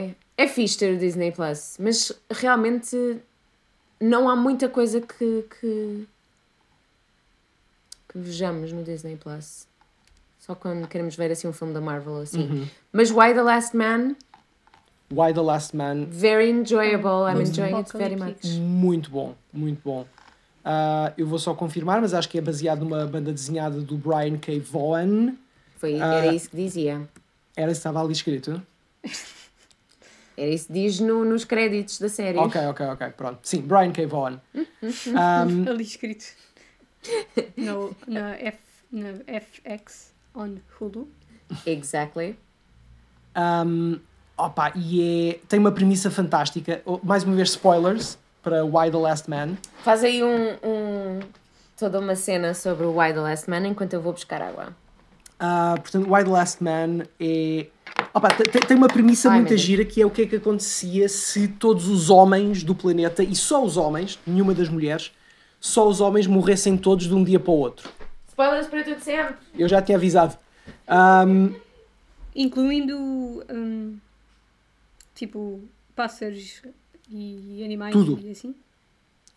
[0.09, 3.17] I- é fixe ter o Disney Plus, mas realmente
[3.99, 6.07] não há muita coisa que, que,
[8.09, 9.67] que vejamos no Disney Plus.
[10.39, 12.41] Só quando queremos ver assim um filme da Marvel assim.
[12.47, 12.67] Uhum.
[12.91, 14.15] Mas Why the Last Man?
[15.11, 17.27] Why the Last Man, Very enjoyable.
[17.27, 18.43] I'm enjoying it very much.
[18.59, 20.05] Muito bom, muito bom.
[20.67, 24.35] Ah, eu vou só confirmar, mas acho que é baseado numa banda desenhada do Brian
[24.37, 24.59] K.
[24.59, 25.35] Vaughan.
[25.77, 26.15] Foi, Ah.
[26.15, 27.07] era isso que dizia.
[27.55, 28.59] Era isso que estava ali escrito?
[30.37, 32.37] Era isso que diz no, nos créditos da série.
[32.37, 33.39] Ok, ok, ok, pronto.
[33.43, 34.05] Sim, Brian K.
[34.05, 34.41] Vaughan.
[35.15, 36.25] Ahm, Ali escrito.
[37.55, 38.57] No, na, F,
[38.91, 41.07] na FX on Hulu.
[41.65, 42.37] Exactly.
[43.37, 43.97] Um,
[44.37, 46.81] opa, e é, tem uma premissa fantástica.
[46.85, 49.57] Oh, Mais uma vez, spoilers para Why the Last Man.
[49.83, 51.19] Faz aí um, um-
[51.77, 54.67] toda uma cena sobre o Why the Last Man enquanto eu vou buscar água.
[55.39, 57.65] Ah, portanto, Why the Last Man é.
[58.13, 60.35] Opa, te- te- tem uma premissa Ai, muito gira que é o que é que
[60.35, 65.11] acontecia se todos os homens do planeta, e só os homens, nenhuma das mulheres,
[65.59, 67.89] só os homens morressem todos de um dia para o outro.
[68.29, 69.35] Spoilers para tudo sempre!
[69.57, 70.37] Eu já tinha avisado.
[70.87, 71.53] Um,
[72.35, 72.95] Incluindo,
[73.49, 73.97] hum,
[75.15, 75.61] tipo,
[75.95, 76.61] pássaros
[77.09, 78.19] e animais Tudo.
[78.19, 78.55] e assim.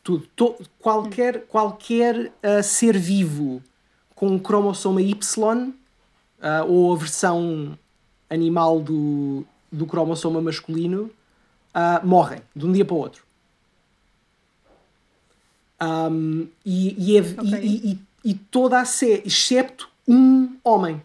[0.02, 0.26] tudo.
[0.34, 3.62] To- qualquer qualquer ah, ser vivo
[4.14, 5.72] com o cromossoma Y
[6.40, 7.78] ah, ou a versão
[8.30, 11.10] animal do, do cromossoma masculino
[11.74, 13.22] ah, morrem de um dia para o outro.
[15.80, 17.60] Ahm, e, e, é- e- Ok.
[17.62, 21.00] e- e- e toda a série, excepto um homem,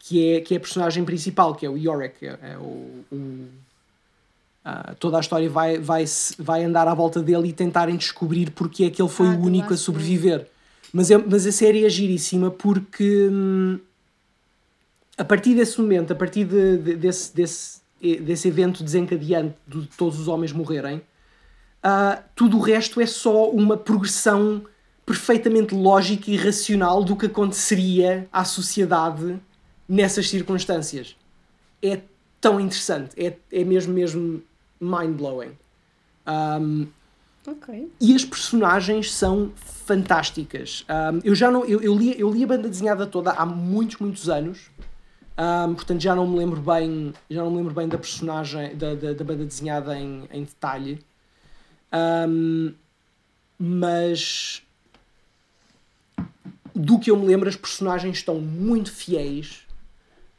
[0.00, 3.48] que é, que é a personagem principal, que é o Yorick, é, é o- o,
[4.68, 6.04] ah, toda a história vai, vai,
[6.40, 9.42] vai andar à volta dele e tentarem descobrir porque é que ele foi Ah, o
[9.44, 10.48] único a sobreviver.
[10.92, 13.78] Mas, é, mas a série é giríssima porque hum,
[15.16, 20.18] a partir desse momento, a partir de- de- desse, desse, desse evento desencadeante de todos
[20.18, 21.00] os homens morrerem,
[21.82, 24.62] ah, tudo o resto é só uma progressão
[25.04, 29.38] perfeitamente lógica e racional do que aconteceria à sociedade
[29.88, 31.14] nessas circunstâncias.
[31.80, 32.00] É
[32.40, 34.42] tão interessante, é, é mesmo, mesmo
[34.80, 35.56] mind-blowing.
[36.26, 36.88] Um,
[37.46, 37.92] Ok.
[38.00, 40.84] e as personagens são fantásticas.
[40.88, 43.98] Um, eu já não eu, eu, li, eu li a banda desenhada toda há muitos,
[43.98, 44.70] muitos anos.
[45.38, 48.94] Um, portanto já não me lembro bem já não me lembro bem da personagem da,
[48.94, 50.98] da, da banda desenhada em, em detalhe
[51.92, 52.72] Um,
[53.58, 54.62] mas
[56.74, 59.66] do que eu me lembro as personagens estão muito fiéis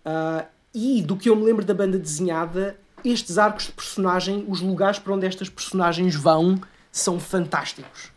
[0.08, 4.62] Uh, e do que eu me lembro da banda desenhada, estes arcos de personagem, os
[4.62, 6.60] lugares para onde estas personagens vão,
[6.92, 8.12] são fantásticos.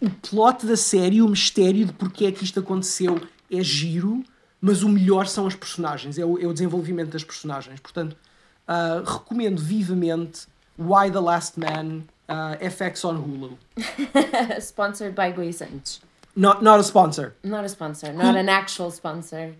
[0.00, 3.20] O plot da série, o mistério de porque é que isto aconteceu
[3.50, 4.22] é giro,
[4.60, 7.80] mas o melhor são as personagens, é o, é o desenvolvimento das personagens.
[7.80, 8.16] Portanto,
[8.68, 10.46] uh, recomendo vivamente
[10.78, 13.58] Why the Last Man, uh, FX on Hulu.
[14.60, 16.00] Sponsored by Gui Santos.
[16.34, 17.34] Not, not a sponsor.
[17.42, 19.54] Not a sponsor, not an actual sponsor.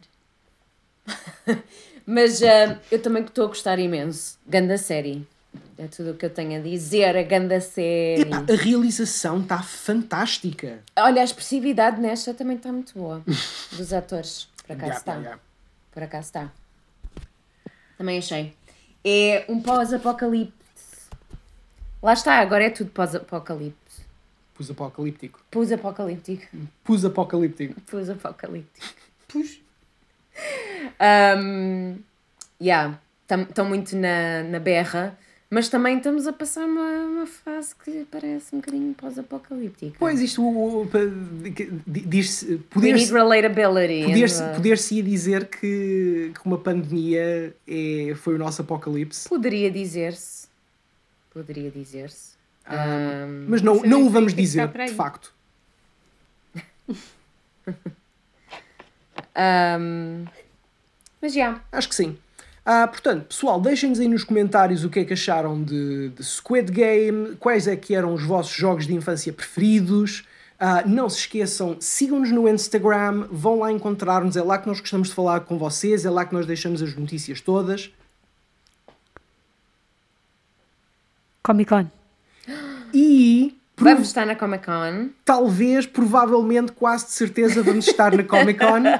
[2.06, 4.38] Mas ah, eu também estou a gostar imenso.
[4.46, 5.26] Ganda série.
[5.78, 7.16] É tudo o que eu tenho a dizer.
[7.16, 8.22] A ganda série.
[8.22, 10.80] Epá, a realização está fantástica.
[10.96, 13.22] Olha, a expressividade nesta também está muito boa.
[13.72, 14.48] Dos atores.
[14.66, 15.12] Por acaso está.
[15.12, 15.42] yeah, yeah.
[15.92, 16.52] Por acaso está.
[17.98, 18.54] Também achei.
[19.04, 20.52] É um pós-apocalipse.
[22.02, 23.76] Lá está, agora é tudo pós-apocalipse.
[24.54, 25.40] Pus-apocalíptico.
[25.50, 26.46] Pós-apocalíptico.
[26.84, 27.80] Pus-apocalíptico.
[27.82, 28.86] Pós-apocalíptico.
[29.28, 29.61] Pus.
[31.00, 31.96] Um,
[32.60, 32.98] yeah,
[33.48, 35.18] estão muito na, na berra,
[35.50, 39.96] mas também estamos a passar uma, uma fase que parece um bocadinho pós-apocalíptica.
[39.98, 40.88] Pois, isto o- o-
[41.86, 42.46] diz-se.
[42.52, 44.04] We Poder-se need relatability.
[44.06, 50.46] poder-se- uh, poder-se-ia dizer que, que uma pandemia é, foi o nosso apocalipse, Poderia dizer-se.
[51.32, 52.32] Poderia dizer-se.
[52.64, 55.34] Ah, Um, mas não, não o vamos dizer, de facto.
[59.36, 60.24] um,
[61.20, 61.60] mas já.
[61.70, 62.16] Acho que sim.
[62.64, 66.70] Ah, portanto, pessoal, deixem-nos aí nos comentários o que é que acharam de, de Squid
[66.70, 70.24] Game, quais é que eram os vossos jogos de infância preferidos.
[70.60, 75.08] Ah, não se esqueçam, sigam-nos no Instagram, vão lá encontrar-nos, é lá que nós gostamos
[75.08, 77.90] de falar com vocês, é lá que nós deixamos as notícias todas.
[81.42, 81.90] Comic Con.
[82.94, 85.10] E Vamos estar na Comic Con.
[85.24, 88.82] talvez, provavelmente, quase de certeza, vamos estar na Comic Con.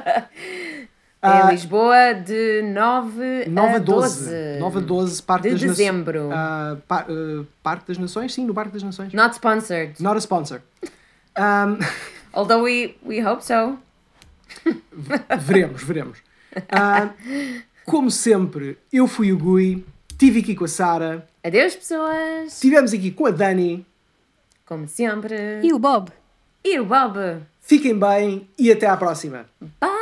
[1.24, 4.24] em Lisboa de 9 9 a a 12.
[4.24, 4.58] 12.
[4.58, 5.76] 9 a 12, Parque de das Nações.
[5.78, 6.30] dezembro.
[6.32, 8.34] Ah, pa- ah, Parque das Nações?
[8.34, 9.12] Sim, no Parque das Nações.
[9.12, 9.94] Not sponsored.
[10.02, 10.60] Not a sponsor.
[11.38, 11.78] Um,
[12.34, 13.78] Although we, we hope so.
[15.40, 16.18] veremos, veremos.
[16.70, 17.10] Ah,
[17.84, 22.52] como sempre, eu fui o Gui, estive aqui com a Sara, Adeus, pessoas.
[22.54, 23.86] estivemos aqui com a Dani.
[24.66, 25.60] Como sempre.
[25.62, 26.10] E o Bob?
[26.64, 27.42] E o Bob.
[27.60, 29.46] Fiquem bem e até à próxima.
[29.80, 29.92] Bye.